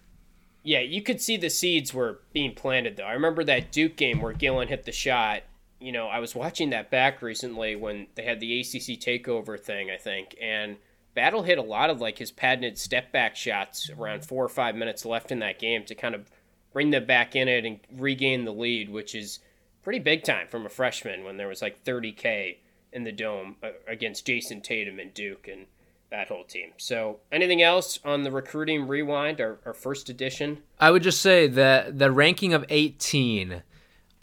Yeah, 0.63 0.81
you 0.81 1.01
could 1.01 1.19
see 1.21 1.37
the 1.37 1.49
seeds 1.49 1.93
were 1.93 2.19
being 2.33 2.53
planted 2.53 2.97
though. 2.97 3.03
I 3.05 3.13
remember 3.13 3.43
that 3.45 3.71
Duke 3.71 3.95
game 3.95 4.21
where 4.21 4.33
Gillon 4.33 4.67
hit 4.67 4.83
the 4.83 4.91
shot. 4.91 5.41
You 5.79 5.91
know, 5.91 6.07
I 6.07 6.19
was 6.19 6.35
watching 6.35 6.71
that 6.71 6.89
back 6.89 7.21
recently 7.21 7.75
when 7.75 8.07
they 8.15 8.23
had 8.23 8.39
the 8.39 8.59
ACC 8.59 8.99
takeover 8.99 9.59
thing, 9.59 9.91
I 9.91 9.97
think, 9.97 10.35
and 10.41 10.77
Battle 11.13 11.41
hit 11.41 11.57
a 11.57 11.63
lot 11.63 11.89
of 11.89 11.99
like 11.99 12.19
his 12.19 12.29
patented 12.29 12.77
step 12.77 13.11
back 13.11 13.35
shots 13.35 13.89
around 13.89 14.23
four 14.23 14.45
or 14.45 14.49
five 14.49 14.75
minutes 14.75 15.03
left 15.03 15.31
in 15.31 15.39
that 15.39 15.57
game 15.57 15.83
to 15.85 15.95
kind 15.95 16.13
of 16.13 16.29
bring 16.71 16.91
them 16.91 17.05
back 17.05 17.35
in 17.35 17.47
it 17.47 17.65
and 17.65 17.79
regain 17.91 18.45
the 18.45 18.53
lead, 18.53 18.89
which 18.89 19.15
is 19.15 19.39
pretty 19.81 19.97
big 19.97 20.23
time 20.23 20.47
from 20.47 20.65
a 20.65 20.69
freshman 20.69 21.23
when 21.23 21.37
there 21.37 21.47
was 21.47 21.59
like 21.59 21.83
30k 21.83 22.57
in 22.93 23.03
the 23.03 23.11
dome 23.11 23.55
uh, 23.63 23.69
against 23.87 24.27
Jayson 24.27 24.61
Tatum 24.61 24.99
and 24.99 25.11
Duke 25.11 25.47
and 25.47 25.65
that 26.11 26.27
whole 26.27 26.43
team. 26.43 26.71
So, 26.77 27.19
anything 27.31 27.63
else 27.63 27.99
on 28.05 28.21
the 28.21 28.31
recruiting 28.31 28.87
rewind, 28.87 29.41
our, 29.41 29.57
our 29.65 29.73
first 29.73 30.09
edition? 30.09 30.59
I 30.79 30.91
would 30.91 31.01
just 31.01 31.21
say 31.21 31.47
that 31.47 31.97
the 31.97 32.11
ranking 32.11 32.53
of 32.53 32.63
18, 32.69 33.63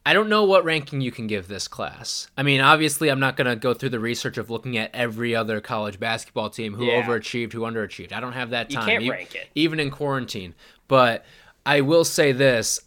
I 0.06 0.12
don't 0.12 0.28
know 0.28 0.44
what 0.44 0.64
ranking 0.64 1.00
you 1.00 1.10
can 1.10 1.26
give 1.26 1.48
this 1.48 1.66
class. 1.66 2.28
I 2.36 2.42
mean, 2.42 2.60
obviously, 2.60 3.08
I'm 3.08 3.20
not 3.20 3.36
going 3.38 3.46
to 3.46 3.56
go 3.56 3.72
through 3.72 3.88
the 3.88 3.98
research 4.00 4.36
of 4.36 4.50
looking 4.50 4.76
at 4.76 4.90
every 4.94 5.34
other 5.34 5.60
college 5.62 5.98
basketball 5.98 6.50
team 6.50 6.74
who 6.74 6.84
Yeah. 6.84 7.02
overachieved, 7.02 7.52
who 7.54 7.60
underachieved. 7.60 8.12
I 8.12 8.20
don't 8.20 8.34
have 8.34 8.50
that 8.50 8.68
time. 8.68 8.82
You 8.86 8.92
can't 8.92 9.02
e- 9.04 9.10
rank 9.10 9.34
it. 9.34 9.48
Even 9.54 9.80
in 9.80 9.90
quarantine. 9.90 10.54
But 10.88 11.24
I 11.64 11.80
will 11.80 12.04
say 12.04 12.32
this 12.32 12.80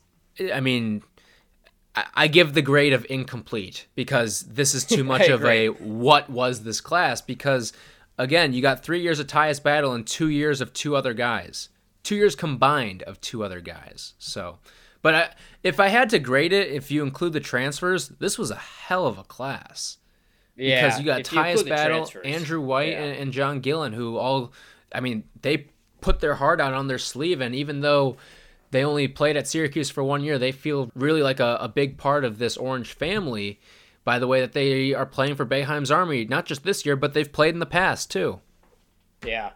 I 0.53 0.60
mean, 0.60 1.01
I- 1.95 2.06
I 2.13 2.27
give 2.27 2.53
the 2.53 2.62
grade 2.62 2.93
of 2.93 3.08
incomplete 3.10 3.88
because 3.95 4.41
this 4.41 4.75
is 4.75 4.86
too 4.86 5.03
much 5.13 5.27
of 5.30 5.43
a 5.43 5.69
what 5.69 6.30
was 6.30 6.62
this 6.63 6.80
class 6.82 7.21
because 7.21 7.73
again 8.19 8.53
you 8.53 8.62
got 8.62 8.84
three 8.84 9.01
years 9.01 9.19
of 9.19 9.25
Tyus 9.25 9.62
Battle 9.63 9.93
and 9.93 10.06
two 10.06 10.30
years 10.30 10.62
of 10.62 10.73
two 10.73 10.95
other 10.95 11.15
guys 11.15 11.69
two 12.03 12.15
years 12.15 12.36
combined 12.36 13.01
of 13.03 13.19
two 13.19 13.43
other 13.43 13.60
guys 13.62 14.13
so 14.19 14.60
but 15.07 15.15
I, 15.15 15.29
if 15.63 15.79
I 15.79 15.87
had 15.87 16.09
to 16.09 16.19
grade 16.19 16.51
it 16.53 16.71
if 16.71 16.91
you 16.91 17.01
include 17.03 17.33
the 17.33 17.39
transfers 17.39 18.09
this 18.09 18.37
was 18.37 18.51
a 18.51 18.55
hell 18.55 19.05
of 19.07 19.17
a 19.17 19.23
class 19.23 19.97
Yeah, 20.57 20.85
because 20.85 20.99
you 20.99 21.05
got 21.05 21.31
you 21.31 21.39
Tyus 21.39 21.67
Battle. 21.67 22.09
Andrew 22.25 22.61
White 22.61 22.89
Yeah. 22.91 23.03
and, 23.03 23.17
and 23.17 23.31
John 23.31 23.59
Gillon 23.61 23.93
who 23.93 24.17
all 24.17 24.51
I 24.93 24.99
mean 24.99 25.23
they 25.41 25.67
put 26.01 26.19
their 26.19 26.35
heart 26.35 26.59
out 26.59 26.73
on 26.73 26.87
their 26.87 26.97
sleeve 26.97 27.41
and 27.41 27.55
even 27.55 27.81
though 27.81 28.17
they 28.71 28.83
only 28.83 29.07
played 29.07 29.37
at 29.37 29.47
Syracuse 29.47 29.89
for 29.89 30.03
one 30.03 30.23
year. 30.23 30.37
They 30.37 30.51
feel 30.51 30.91
really 30.93 31.21
like 31.23 31.39
a, 31.39 31.57
a 31.61 31.69
big 31.69 31.97
part 31.97 32.25
of 32.25 32.37
this 32.37 32.57
Orange 32.57 32.93
family 32.93 33.59
by 34.03 34.19
the 34.19 34.27
way 34.27 34.41
that 34.41 34.53
they 34.53 34.93
are 34.93 35.05
playing 35.05 35.35
for 35.35 35.45
Boeheim's 35.45 35.91
Army, 35.91 36.25
not 36.25 36.45
just 36.45 36.63
this 36.63 36.85
year, 36.85 36.95
but 36.95 37.13
they've 37.13 37.31
played 37.31 37.53
in 37.53 37.59
the 37.59 37.65
past 37.65 38.11
too. 38.11 38.39
Yeah. 39.25 39.51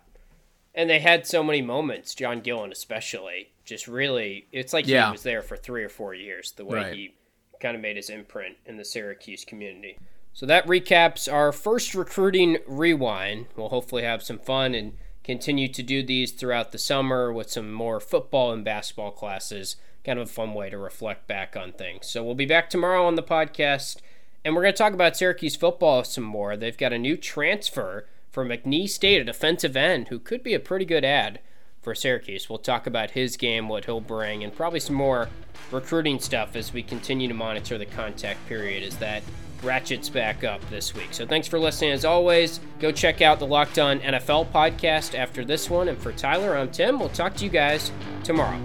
And 0.73 0.89
they 0.89 0.99
had 0.99 1.27
so 1.27 1.43
many 1.43 1.61
moments, 1.61 2.15
John 2.15 2.41
Gillon 2.41 2.71
especially. 2.71 3.51
Just 3.65 3.87
really, 3.87 4.47
it's 4.51 4.73
like 4.73 4.87
Yeah. 4.87 5.07
he 5.07 5.11
was 5.11 5.23
there 5.23 5.41
for 5.41 5.55
three 5.55 5.83
or 5.83 5.89
four 5.89 6.13
years, 6.13 6.51
the 6.53 6.65
way 6.65 6.77
Right. 6.77 6.93
he 6.93 7.13
kind 7.59 7.75
of 7.75 7.81
made 7.81 7.95
his 7.95 8.09
imprint 8.09 8.57
in 8.65 8.77
the 8.77 8.85
Syracuse 8.85 9.45
community. 9.45 9.97
So 10.33 10.45
that 10.45 10.65
recaps 10.65 11.31
our 11.31 11.51
first 11.51 11.93
recruiting 11.93 12.57
rewind. 12.65 13.47
We'll 13.55 13.69
hopefully 13.69 14.03
have 14.03 14.23
some 14.23 14.39
fun 14.39 14.73
and 14.73 14.97
continue 15.23 15.67
to 15.67 15.83
do 15.83 16.01
these 16.01 16.31
throughout 16.31 16.71
the 16.71 16.77
summer 16.79 17.31
with 17.31 17.51
some 17.51 17.71
more 17.71 17.99
football 17.99 18.51
and 18.51 18.63
basketball 18.65 19.11
classes. 19.11 19.75
Kind 20.03 20.17
of 20.17 20.27
a 20.27 20.31
fun 20.31 20.53
way 20.55 20.69
to 20.71 20.77
reflect 20.79 21.27
back 21.27 21.55
on 21.55 21.73
things. 21.73 22.07
So 22.07 22.23
we'll 22.23 22.33
be 22.33 22.45
back 22.47 22.69
tomorrow 22.69 23.05
on 23.05 23.15
the 23.15 23.21
podcast, 23.21 23.97
and 24.43 24.55
we're 24.55 24.63
going 24.63 24.73
to 24.73 24.77
talk 24.77 24.93
about 24.93 25.15
Syracuse 25.15 25.55
football 25.55 26.03
some 26.03 26.23
more. 26.23 26.57
They've 26.57 26.75
got 26.77 26.93
a 26.93 26.97
new 26.97 27.17
transfer 27.17 28.07
from 28.31 28.49
McNeese 28.49 28.89
State, 28.89 29.21
a 29.21 29.25
defensive 29.25 29.77
end 29.77 30.07
who 30.07 30.17
could 30.17 30.41
be 30.41 30.55
a 30.55 30.59
pretty 30.59 30.85
good 30.85 31.05
ad 31.05 31.39
for 31.81 31.95
Syracuse. 31.95 32.49
We'll 32.49 32.59
talk 32.59 32.87
about 32.87 33.11
his 33.11 33.37
game, 33.37 33.67
what 33.67 33.85
he'll 33.85 34.01
bring, 34.01 34.43
and 34.43 34.55
probably 34.55 34.79
some 34.79 34.95
more 34.95 35.29
recruiting 35.71 36.19
stuff 36.19 36.55
as 36.55 36.73
we 36.73 36.83
continue 36.83 37.27
to 37.27 37.33
monitor 37.33 37.77
the 37.77 37.85
contact 37.85 38.45
period 38.47 38.83
as 38.83 38.97
that 38.97 39.23
ratchets 39.63 40.09
back 40.09 40.43
up 40.43 40.61
this 40.69 40.93
week. 40.93 41.09
So 41.11 41.25
thanks 41.25 41.47
for 41.47 41.59
listening 41.59 41.91
as 41.91 42.05
always. 42.05 42.59
Go 42.79 42.91
check 42.91 43.21
out 43.21 43.39
the 43.39 43.47
Locked 43.47 43.79
On 43.79 43.99
NFL 43.99 44.51
podcast 44.51 45.17
after 45.17 45.45
this 45.45 45.69
one. 45.69 45.87
And 45.87 45.97
for 45.97 46.11
Tyler, 46.11 46.57
I'm 46.57 46.71
Tim. 46.71 46.99
We'll 46.99 47.09
talk 47.09 47.35
to 47.35 47.45
you 47.45 47.51
guys 47.51 47.91
tomorrow. 48.23 48.59